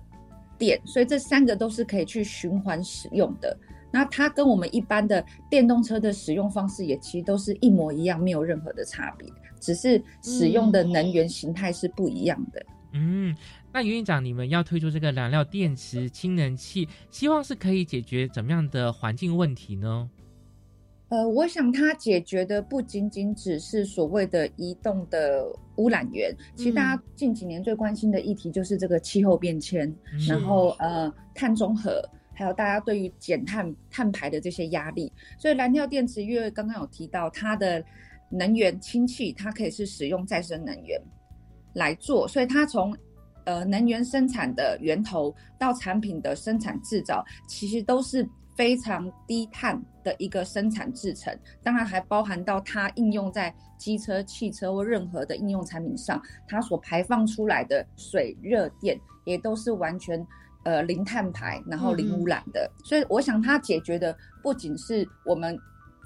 [0.59, 3.57] 电，所以这三个都是可以去循环使用的。
[3.92, 9.26] 那它跟我们一般的电动车的使用方式也其实都是一模一样，没有任何的差别，
[9.61, 12.66] 只是使用的能源形态是不一样的。
[12.92, 13.34] 嗯，
[13.72, 20.09] 那袁院长，你们要推出这个燃料电池氢能器，希望是可以解决怎么样的环境问题呢？
[21.09, 25.46] 呃，我想它解决的不仅仅只是所谓的移动的
[25.76, 29.94] 污染源，其实大家近几年最关心的议题就是这个气候变迁，
[30.28, 32.02] 然后呃碳中和，
[32.34, 35.12] 还有大家对于减碳碳排的这些压力。
[35.38, 37.84] 所以燃料电池，因为刚刚有提到它的
[38.28, 41.00] 能源氢气，它可以是使用再生能源
[41.74, 42.92] 来做，所以它从
[43.44, 48.28] 呃能源生产的源头到产品的生产制造，其实都是。
[48.57, 60.26] 非常低碳的一个生产制成，当然还包含到它应用在机车、汽车或任何的应用产品上，它所排放出来的水、热电也都是完全
[60.64, 62.70] 呃零碳排，然后零污染的。
[62.84, 65.57] 所以我想它解决的不仅是我们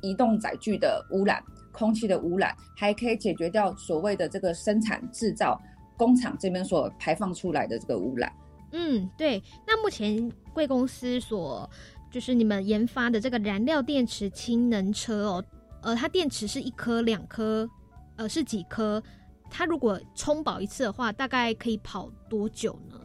[0.03, 1.43] 移动载具的污染、
[1.73, 5.57] 空气的污染，还可以解决掉所谓的这个生产制造
[5.97, 8.33] 工厂这边所排放出来的这个污染。
[8.73, 9.43] 嗯，对。
[9.67, 11.69] 那目前贵公司所
[12.11, 15.45] 就是你们研发的这个燃料电池氢能车哦，
[15.83, 17.69] 呃，它电池是一颗、两颗，
[18.17, 19.03] 呃，是几颗？
[19.49, 23.01] 它如果充饱一次的话，大概可以跑多久呢？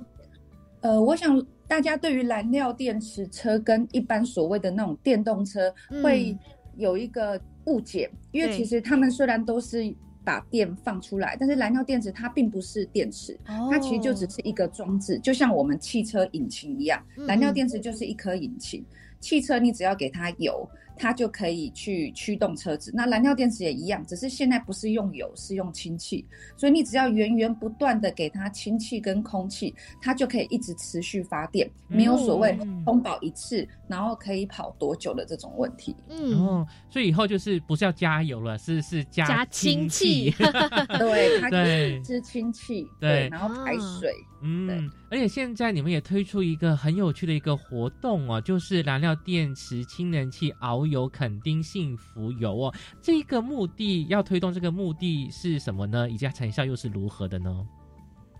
[0.81, 6.37] 呃，我想大家对于燃料电池车跟一般所谓的那种电动车会
[6.75, 9.83] 有一个误解，因为其实他们虽然都是
[10.26, 18.84] 把电放出来，但是燃料电池它并不是电池，它其实就只是一个装置，就像我们汽车引擎一样，燃料电池就是一颗引擎。
[19.21, 22.91] 汽车你只要给它油，它就可以去驱动车子。
[22.93, 26.25] 那燃料电池也一样，只是现在不是用油，是用氢气。
[26.55, 35.95] 所以你只要源源不断的给它氢气跟空气，它就可以一直持续发电，没有所谓充饱一次，然后可以跑多久的这种问题。
[36.09, 40.31] 嗯，所以以后就是不是要加油了，是是加氢气。
[40.97, 44.13] 对，它就是氢气，对，然后排水。
[44.47, 52.73] 嗯，而且现在你们也推出一个很有趣的一个活动哦，就是燃料电池氢能器遨游垦丁幸福游哦。
[53.01, 56.09] 这个目的要推动这个目的是什么呢？
[56.09, 57.65] 以及成效又是如何的呢？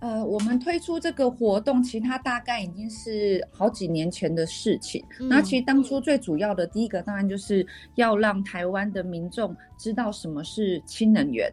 [0.00, 5.02] 呃，我们推出这个活动，其实它大概已经是好几年前的事情。
[5.18, 11.50] 那其实当初最主要的第一个，当然就是要让台湾的民众知道什么是氢能源。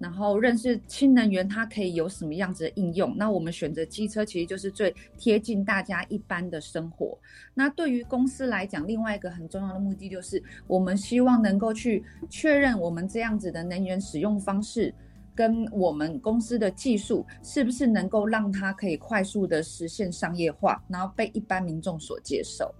[0.00, 3.14] 然后认识氢能源，它可以有什么样子的应用？
[3.18, 7.18] 那我们选择机车，其实就是最贴近大家一般的生活。
[7.52, 14.94] 那对于公司来讲，另外一个很重要的目的就是，我们希望能够去确认我们这样子的能源使用方式，
[15.34, 22.74] 跟我们公司的技术是不是能够让它可以快速的实现商业化，然后被一般民众所接受。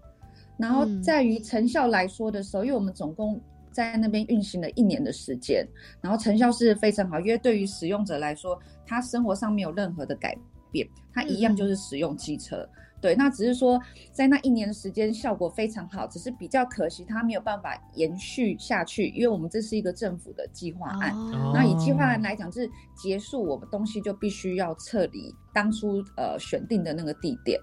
[0.57, 3.39] 然后在于成效来说的时候，因为我们总共。
[3.81, 5.67] 在那边运行了一年的时间，
[6.03, 10.37] 然后成效是非常好，因为对于使用者来说，他生活上没有任何的改
[10.71, 12.69] 变，他一样就是使用机车。
[13.01, 13.81] 对，那只是说
[14.13, 21.15] 在那一年的时间效果非常好，只是比较可惜，它没有办法延续下去，因为我们这是一个政府的计划案。
[21.55, 27.59] 那以计划案来讲，是结束我们东西就必须要撤离当初呃选定的那个地点。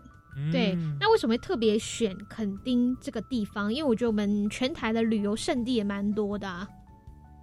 [0.51, 3.73] 对，那为什么会特别选垦丁这个地方？
[3.73, 6.47] 因为我觉得我们全台的旅游胜地也蛮多的。
[6.47, 6.67] 啊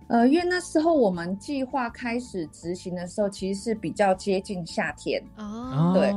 [0.07, 6.09] 呃，因为那时候我们计划开始执行的时候，其实是比较接近夏天哦，对，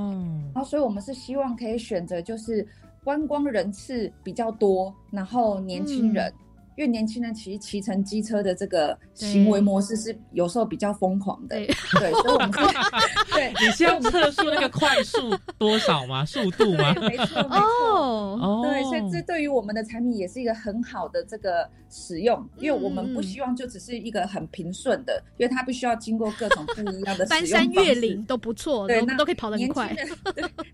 [0.53, 2.67] 然后所以我们是希望可以选择就是
[3.03, 6.31] 观光人次比较多，然后年轻人。
[6.77, 11.67] 因为年轻人骑骑乘机车的这个行为模式是有时候比较疯狂的，对，
[12.11, 12.59] 所以我们是，
[13.33, 16.23] 对，你是要测速那个快速多少吗？
[16.23, 16.93] 速度吗？
[17.01, 29.95] 没错，没错，哦，对，所以这对于我们的产品也是一个很好的这个使用，因为我们不希望就只是一个很平顺的，因为它必须要经过各种不一样的 翻山越岭都不错，对，那都可以跑得很快。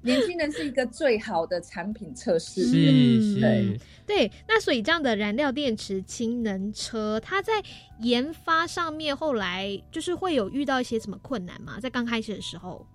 [0.01, 3.79] 年轻人是一个最好的产品测试，是是。
[4.05, 7.53] 对，那所以这样的燃料电池氢能车，它在
[7.99, 11.79] 研发上面后来就是会有遇到一些什么困难吗？
[11.79, 12.85] 在刚开始的时候，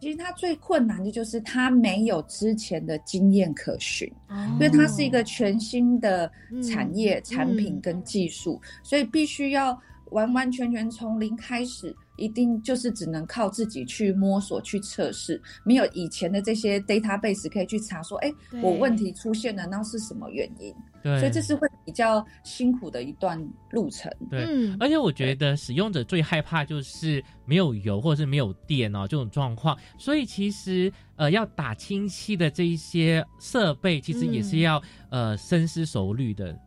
[0.00, 4.06] 其实它最困难的就是它没有之前的经验可循，
[4.52, 6.30] 因为它是一个全新的
[6.62, 9.76] 产业、产品跟技术，所以必须要
[10.10, 11.94] 完完全全从零开始。
[12.18, 20.74] 一定就是只能靠自己去摸索、去测试，没有以前的这些 database 可以去查说，哎，我问题出现了，那是什么原因？
[21.00, 23.40] 对，所以这是会比较辛苦的一段
[23.70, 24.12] 路程。
[24.28, 24.44] 对，
[24.80, 36.58] 而且我觉得使用者最害怕就是没有油或者是没有电哦这种状况，所以其实呃要打清晰的这一些设备，其实也是要呃深思熟虑的。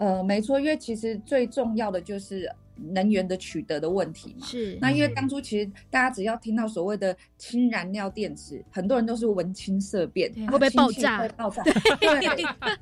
[0.00, 2.50] 呃，没错，因为其实最重要的就是。
[2.94, 11.18] 能源的取得的问题嘛，是那因为当初其实大家只要听到所谓的氢燃料电池，很多人都是闻青色变，会不会爆炸？
[11.18, 11.62] 会爆炸。
[11.62, 12.08] 对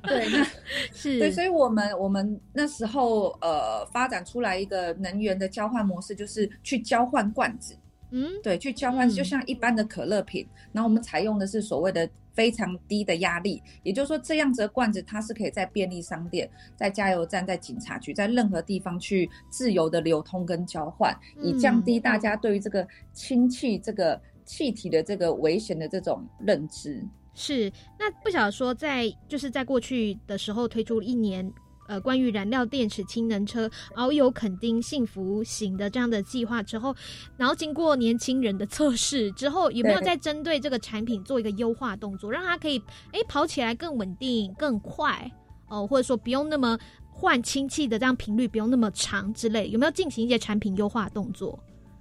[0.03, 0.47] 对，那
[0.95, 7.75] 是对，所以我们我们那时候呃发展出来一个能源的交换模式，就是去交换罐子。
[8.11, 12.09] 嗯，对，去交换就像一般的可乐瓶，然后我们采用的是所谓的
[12.39, 21.13] 非常低的压力，也就是说这样子的罐子它是可以在便利商店、在加油站、在警察局、在任何地方去自由的流通跟交换，
[21.43, 27.05] 以降低大家对于这个氢气这个气体的这个危险的这种认知。
[27.33, 27.69] 是，
[27.99, 31.51] 那不晓得说在就是在过去的时候推出一年。
[31.89, 36.95] 呃，关于燃料电池氢能车，遨游垦丁幸福型的这样的计划之后，
[37.35, 42.79] 然后经过年轻人的测试之后，有没有再针对这个产品做一个优化动作，让它可以
[43.11, 45.29] 哎跑起来更稳定、更快
[45.67, 46.77] 哦，或者说不用那么
[47.09, 51.57] 换氢气的这样频率不用那么长之类，有没有进行一些产品优化动作？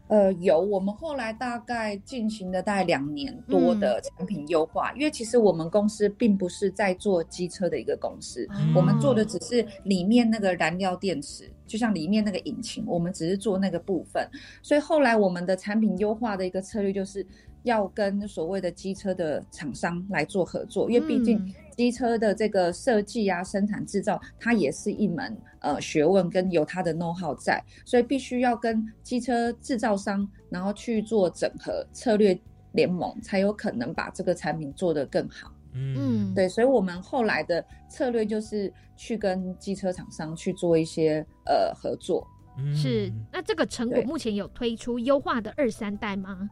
[0.08, 14.28] 呃，有，我们后来大概进行了大概两年多的产品优化，因为其实我们公司并不是在做机车的一个公司，我们做的只是里面那个燃料电池，就像里面那个引擎，我们只是做那个部分，
[14.62, 17.26] 所以后来我们的产品优化的一个策略就是。
[17.62, 32.38] 要跟所谓的机车的厂商来做合作，因为毕竟机车的这个设计啊、生产制造，它也是一门呃学问，跟有它的 know how 在，所以必须要跟机车制造商，然后去做整合策略
[32.72, 35.52] 联盟，才有可能把这个产品做得更好。
[35.74, 42.26] 嗯，对，所以我们后来的策略就是去跟机车厂商去做一些呃合作。
[42.74, 46.50] 是，那这个成果目前有推出优化的二三代吗？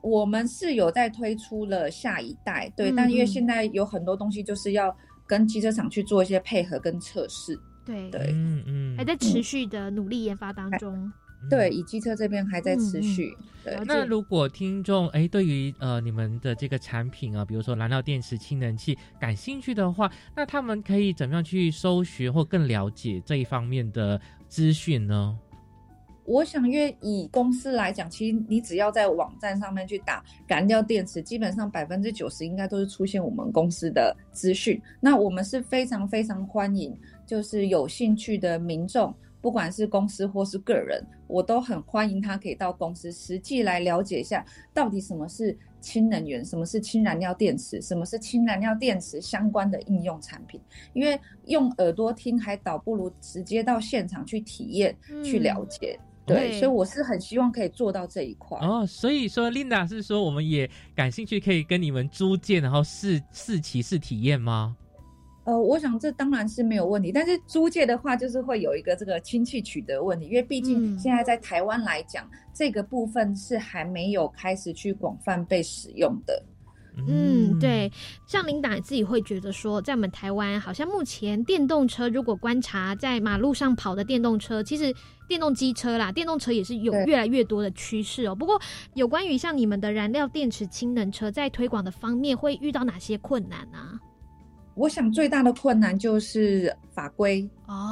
[0.00, 4.96] 我们是有在推出了下一代，对，但因为现在有很多东西就是要
[5.26, 8.10] 跟机车厂去做一些配合跟测试，对。
[8.10, 11.12] 对，嗯嗯，还在持续的努力研发当中，
[11.50, 13.36] 对，以机车这边还在持续。
[13.64, 25.38] 对，那如果听众哎对于呃你们的这个产品啊，比如说燃料电池氢能器感兴趣的话，那他们可以怎么样去搜寻或更了解这一方面的资讯呢？
[26.28, 34.78] 我想，因为以公司来讲，其实你只要在网站上面去打燃料电池，基本上百分之九十应该都是出现我们公司的资讯。
[35.00, 36.94] 那我们是非常非常欢迎，
[37.26, 50.60] 就是有兴趣的民众，不管是公司或是个人，我都很欢迎他可以到公司实际来了解一下，到底什么是氢能源，什么是氢燃料电池，什么是氢燃料电池相关的应用产品。
[50.92, 55.98] 因为用耳朵听还倒不如直接到现场去体验、去了解。
[56.28, 58.86] 对，所以我是很希望可以做到这一块哦。
[58.86, 64.76] 所以说，Linda 是说，我们也感兴趣，可以跟你们租借，然后试试骑试体验吗？
[65.44, 76.42] 呃，我想这当然是没有问题，但是租借的话，就是会有一个这个亲戚取得问题，因为毕竟现在在台湾来讲，这个部分是还没有开始去广泛被使用的。
[77.06, 77.90] 嗯，对，
[78.26, 84.92] 像领导自己会觉得说，在我们台湾，好像目前电动车如果观察在马路上跑的电动车，其实
[85.28, 88.34] 电动机车啦，电动车也是有越来越多的趋势哦。
[88.34, 88.60] 不过，
[88.94, 94.00] 有关于像你们的燃料电池氢能车在推广的方面，会遇到哪些困难呢？
[94.74, 97.40] 我想最大的困难就是法规、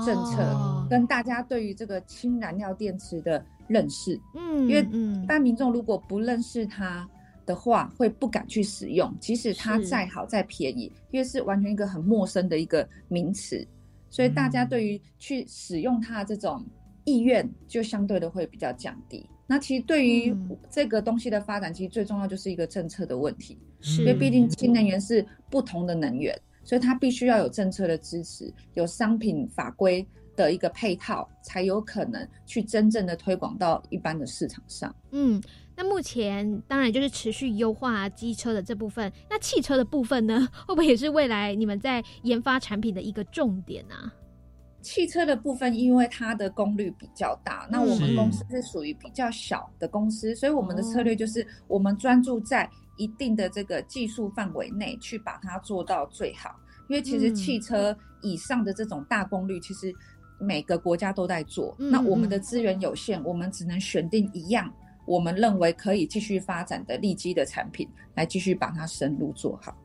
[0.04, 4.16] 政策哦跟大家对于这个氢燃料电池的认识。
[4.36, 7.04] 嗯因为嗯一般民众如果不认识它
[7.46, 13.66] 的话，会不敢去使用，即使它再好再便宜，因为是完全一个很陌生的一个名词，
[14.10, 14.68] 所以大家嗯。
[14.68, 16.62] 对于去使用它这种
[17.04, 19.26] 意愿就相对的会比较降低。
[19.46, 20.56] 那其实对于嗯。
[20.68, 23.58] 这个东西的发展，其实最重要就是一个政策的问题，
[23.98, 24.26] 因为毕。
[24.28, 34.94] 竟新能源是不同的能源，所以它必须要有政策的支持，有商品法规的一个配套，才有可能去真正的推广到一般的市场上。
[35.12, 35.40] 嗯，
[35.76, 44.12] 那目前当然就是持续优化机车的这部分，那汽车的部分呢，会不会也是未来你们在研发产品的一个重点啊？
[44.80, 56.54] 汽车的部分，因为它的功率比较大，那我们公司是属于比较小的公司，所以我们的策略就是我们专注在一定的这个技术范围内去把它做到最好。
[56.88, 59.92] 因为其实嗯汽车以上的这种大功率，其实
[60.38, 64.72] 每个国家都在做，嗯那我们的资源有限，我们只能选定一样
[65.06, 69.76] 我们认为可以继续发展的利基的产品，来继续把它深入做好。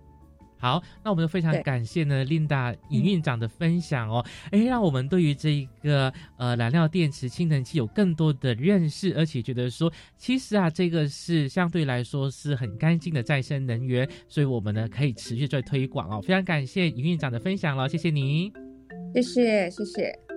[0.58, 16.22] 好，那我们非常感谢呢，Linda 营运长的分享哦，哎、让我们对于这一个呃燃料电池氢能器有更多的认识，而且觉得说，其实啊，这个是相对来说是很干净的再生能源，所以我们呢可以持续在推广哦。
[16.22, 18.54] 非常感谢营运长的分享了，谢谢您。
[19.16, 20.31] 谢谢，谢谢。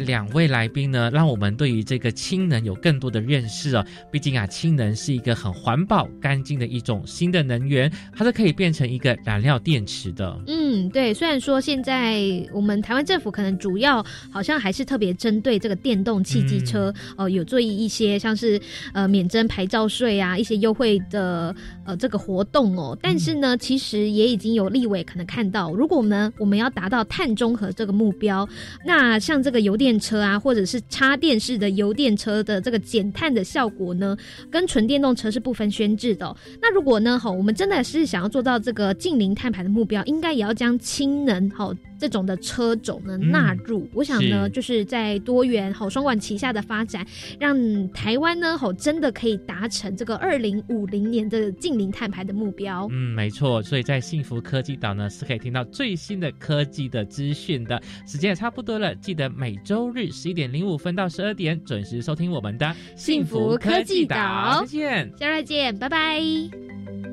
[0.00, 3.84] 两位来宾呢，让我们对于这个氢能有更多的认识哦。
[4.10, 10.38] 毕竟啊，氢能是一个很环保、干净的一种新的能源，它是可以变成一个燃料电池的。
[10.46, 11.14] 嗯，对。
[11.14, 12.20] 虽然说现在
[12.52, 18.60] 我们台湾政府可能主要好像还是特别针对这个电动汽机车，呃，有做一些像是
[18.92, 21.54] 呃免征牌照税啊，一些优惠的
[21.90, 22.96] 呃这个活动哦。
[23.02, 28.48] 但是呢，其实也已经有立委可能看到，如果我们我们要达到碳中和这个目标，
[28.86, 34.16] 那像这个油电车啊，或者是插电式的油电车的这个减碳的效果呢，
[34.50, 43.88] 跟纯电动车是不分轩制的哦、那如果呢，好，我们真的是想要做到这个近零碳排的目标，应该也要将氢能好这种的车种呢嗯纳入。
[43.92, 47.06] 我想呢，是就是在多元好双管齐下的发展，
[47.38, 47.56] 让
[47.92, 52.88] 台湾呢好真的可以达成这个二零五零年的近零碳排的目标。
[52.90, 57.80] 嗯，没错，所以在幸福科技岛呢是可以听到最新的科技的资讯的。
[58.06, 65.10] 时间也差不多了，记得每周日十一点零五分到十二点准时收听我们的幸福科技岛再见。
[65.18, 67.09] 下周再见，拜拜。